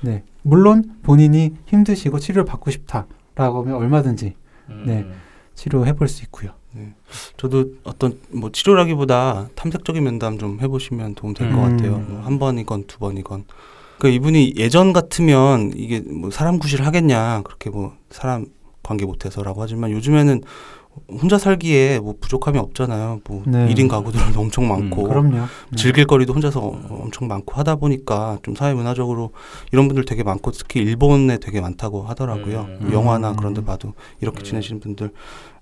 네 0.00 0.22
물론 0.42 0.96
본인이 1.02 1.54
힘드시고 1.66 2.18
치료를 2.18 2.44
받고 2.44 2.70
싶다라고 2.70 3.62
하면 3.62 3.74
얼마든지 3.76 4.34
음. 4.70 4.82
네. 4.86 5.06
치료해 5.54 5.94
볼 5.94 6.08
수 6.08 6.22
있고요. 6.24 6.52
저도 7.36 7.72
어떤 7.82 8.20
뭐 8.30 8.52
치료라기보다 8.52 9.48
탐색적인 9.56 10.04
면담 10.04 10.38
좀 10.38 10.60
해보시면 10.60 11.14
도움 11.16 11.34
될것 11.34 11.56
음. 11.58 11.62
같아요. 11.76 11.98
뭐 11.98 12.20
한 12.22 12.38
번이건 12.38 12.84
두 12.86 12.98
번이건. 12.98 13.44
그 13.98 14.08
이분이 14.08 14.54
예전 14.56 14.92
같으면 14.92 15.72
이게 15.74 15.98
뭐 16.00 16.30
사람 16.30 16.60
구실 16.60 16.86
하겠냐 16.86 17.42
그렇게 17.42 17.70
뭐 17.70 17.96
사람 18.10 18.46
관계 18.84 19.04
못해서라고 19.06 19.60
하지만 19.60 19.90
요즘에는 19.90 20.42
혼자 21.08 21.38
살기에 21.38 22.00
뭐 22.00 22.14
부족함이 22.20 22.58
없잖아요. 22.58 23.20
뭐 23.28 23.42
네. 23.46 23.66
일 23.68 23.74
1인 23.74 23.88
가구들도 23.88 24.38
엄청 24.40 24.68
많고 24.68 25.04
그럼요. 25.04 25.36
네. 25.36 25.76
즐길 25.76 26.06
거리도 26.06 26.32
혼자서 26.34 26.60
어- 26.60 26.80
엄청 27.02 27.28
많고 27.28 27.54
하다 27.54 27.76
보니까 27.76 28.38
좀 28.42 28.54
사회 28.54 28.74
문화적으로 28.74 29.30
이런 29.72 29.88
분들 29.88 30.04
되게 30.04 30.22
많고 30.22 30.50
특히 30.52 30.80
일본에 30.80 31.38
되게 31.38 31.60
많다고 31.60 32.02
하더라고요. 32.02 32.66
음. 32.68 32.78
뭐 32.82 32.92
영화나 32.92 33.30
음. 33.30 33.36
그런 33.36 33.54
데 33.54 33.64
봐도 33.64 33.94
이렇게 34.20 34.40
음. 34.40 34.44
지내시는 34.44 34.80
분들 34.80 35.10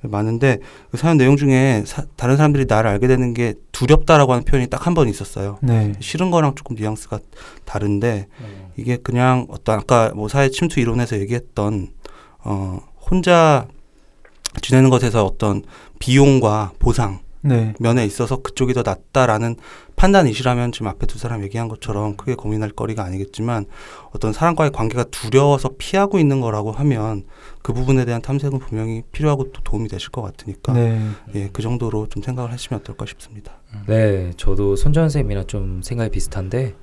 많은데 0.03 0.59
그 0.91 0.97
사연 0.97 1.17
내용 1.17 1.37
중에 1.37 1.83
사- 1.87 2.05
다른 2.17 2.37
사람들이 2.37 2.67
나를 2.69 2.91
알게 2.91 3.09
되는 3.09 3.35
게 3.35 3.55
두렵다라고 3.73 4.33
하는 4.33 4.45
표현이 4.45 4.69
딱 4.69 4.87
한 4.87 4.95
번 4.95 5.09
있었어요. 5.09 5.59
네. 5.63 5.93
싫은 6.01 6.31
거랑 6.31 6.55
조금 6.55 6.77
뉘앙스가 6.77 7.19
다른데 7.65 8.27
음. 8.41 8.67
이게 8.77 8.97
그냥 8.99 9.47
어떤 9.51 9.79
아까 9.81 10.13
뭐 10.15 10.29
사회 10.29 10.49
침투 10.51 10.81
이론에서 10.81 11.19
얘기했던 11.19 11.89
어 12.45 12.79
혼자 13.11 13.67
지내는 14.61 14.91
것에서 14.91 15.25
어떤 15.25 15.63
비용과 15.99 16.73
보상 16.79 17.21
네. 17.43 17.75
면에 17.79 18.05
있어서 18.05 18.43
그쪽이 18.43 18.75
더 18.75 18.83
낫다라는 18.83 19.57
판단이시라면 19.95 20.73
지금 20.73 20.89
앞에 20.89 21.07
두 21.07 21.19
사람 21.19 21.43
얘기한 21.45 21.69
것처럼 21.69 22.17
크게 22.17 22.35
고민할 22.35 22.71
거리가 22.71 23.05
아니겠지만 23.05 23.67
어떤 24.11 24.33
사람과의 24.33 24.73
관계가 24.73 25.05
두려워서 25.05 25.71
피하고 25.79 26.19
있는 26.19 26.41
거라고 26.41 26.73
하면 26.73 27.23
그 27.63 27.73
부분에 27.73 28.05
대한 28.05 28.21
탐색은 28.21 28.59
분명히 28.59 29.03
필요하고 29.13 29.53
또 29.53 29.63
도움이 29.63 29.89
되실 29.89 30.11
것 30.11 30.23
같으니까 30.23 30.73
네. 30.73 31.01
예, 31.35 31.49
그 31.53 31.63
정도로 31.63 32.09
좀 32.09 32.23
생각을 32.23 32.53
하시면 32.53 32.81
어떨까 32.81 33.07
싶습니다. 33.07 33.61
네, 33.87 34.33
저도 34.37 34.75
손정 34.77 35.05
선생님이랑 35.05 35.47
좀 35.47 35.83
생각이 35.83 36.11
비슷한데 36.11 36.75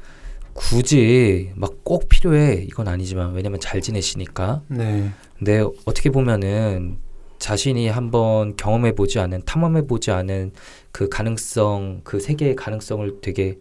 굳이 0.54 1.52
막 1.56 1.74
꼭 1.84 2.10
필요해 2.10 2.64
이건 2.64 2.88
아니지만 2.88 3.34
왜냐면 3.34 3.60
잘 3.60 3.82
지내시니까 3.82 4.62
네. 4.68 5.12
근데 5.38 5.64
어떻게 5.86 6.10
보면은 6.10 6.98
자신이 7.44 7.90
한번 7.90 8.56
경험해 8.56 8.96
보지 8.96 9.20
않은 9.20 9.42
탐험해 9.46 9.86
보지 9.86 10.12
않은 10.12 10.54
그 10.94 11.10
가능성 11.10 12.00
그 12.06 12.22
세계의 12.22 12.56
가능성을 12.56 13.20
되게 13.20 13.58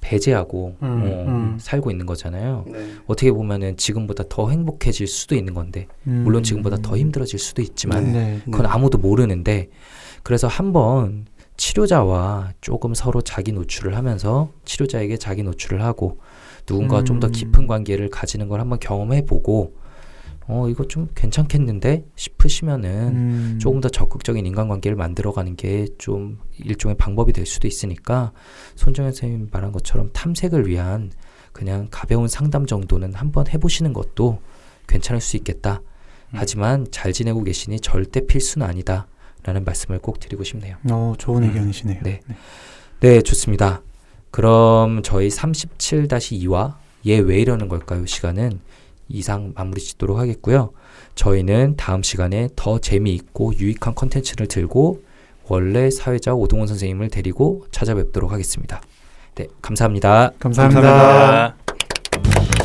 배제하고 0.00 0.76
음, 0.80 0.88
어, 0.88 1.24
음. 1.28 1.58
살고 1.60 1.90
있는 1.90 2.06
거잖아요. 2.06 2.64
어떻게 3.06 3.32
보면은 3.32 3.76
지금보다 3.76 4.24
더 4.30 4.48
행복해질 4.48 5.08
수도 5.08 5.34
있는 5.34 5.52
건데 5.52 5.88
음. 6.06 6.22
물론 6.24 6.42
지금보다 6.42 6.78
더 6.78 6.96
힘들어질 6.96 7.38
수도 7.38 7.60
있지만 7.60 8.14
네. 8.14 8.40
그건 8.46 8.64
아무도 8.64 8.96
모르는데 8.96 9.68
그래서 10.22 10.48
한번 10.48 11.26
치료자와 11.58 12.54
조금 12.62 12.94
서로 12.94 13.20
자기 13.20 13.52
노출을 13.52 13.94
하면서 13.94 14.52
치료자에게 14.64 15.18
자기 15.18 15.42
노출을 15.42 15.82
하고 15.82 16.18
누군가 16.64 17.04
좀더 17.04 17.26
음. 17.26 17.32
깊은 17.32 17.66
관계를 17.66 18.08
가지는 18.08 18.48
걸 18.48 18.58
한번 18.58 18.78
경험해 18.78 19.26
보고 19.26 19.74
어 20.50 20.68
이거 20.68 20.86
좀 20.88 21.08
괜찮겠는데 21.14 22.04
싶으시면은 22.16 22.90
음. 23.08 23.58
조금 23.60 23.80
더 23.80 23.88
적극적인 23.88 24.44
인간관계를 24.44 24.96
만들어가는 24.96 25.56
게 25.56 25.86
좀 25.98 26.38
일종의 26.58 26.96
방법이 26.96 27.32
될 27.32 27.46
수도 27.46 27.68
있으니까 27.68 28.32
손정현 28.74 29.12
선생님 29.12 29.48
말한 29.52 29.72
것처럼 29.72 30.10
탐색을 30.12 30.66
위한 30.66 31.12
그냥 31.52 31.88
가벼운 31.90 32.28
상담 32.28 32.66
정도는 32.66 33.14
한번 33.14 33.46
해보시는 33.48 33.92
것도 33.92 34.40
괜찮을 34.86 35.20
수 35.20 35.36
있겠다. 35.36 35.82
음. 36.30 36.34
하지만 36.34 36.86
잘 36.90 37.12
지내고 37.12 37.44
계시니 37.44 37.80
절대 37.80 38.26
필수는 38.26 38.66
아니다. 38.66 39.06
라는 39.42 39.64
말씀을 39.64 39.98
꼭 40.00 40.20
드리고 40.20 40.44
싶네요. 40.44 40.76
어, 40.90 41.14
좋은 41.18 41.42
음. 41.42 41.48
의견이시네요. 41.48 42.00
네. 42.02 42.20
네, 43.00 43.22
좋습니다. 43.22 43.82
그럼 44.30 45.02
저희 45.02 45.28
37-2화 45.28 46.74
얘왜 47.06 47.40
이러는 47.40 47.68
걸까요? 47.68 48.04
시간은 48.04 48.60
이상 49.10 49.52
마무리 49.54 49.80
짓도록 49.80 50.18
하겠고요. 50.18 50.72
저희는 51.14 51.74
다음 51.76 52.02
시간에 52.02 52.48
더 52.56 52.78
재미있고 52.78 53.54
유익한 53.58 53.94
컨텐츠를 53.94 54.46
들고 54.46 55.02
원래 55.48 55.90
사회자 55.90 56.32
오동원 56.34 56.68
선생님을 56.68 57.08
데리고 57.08 57.66
찾아뵙도록 57.72 58.32
하겠습니다. 58.32 58.80
네, 59.34 59.48
감사합니다. 59.60 60.32
감사합니다. 60.38 60.80
감사합니다. 60.80 62.59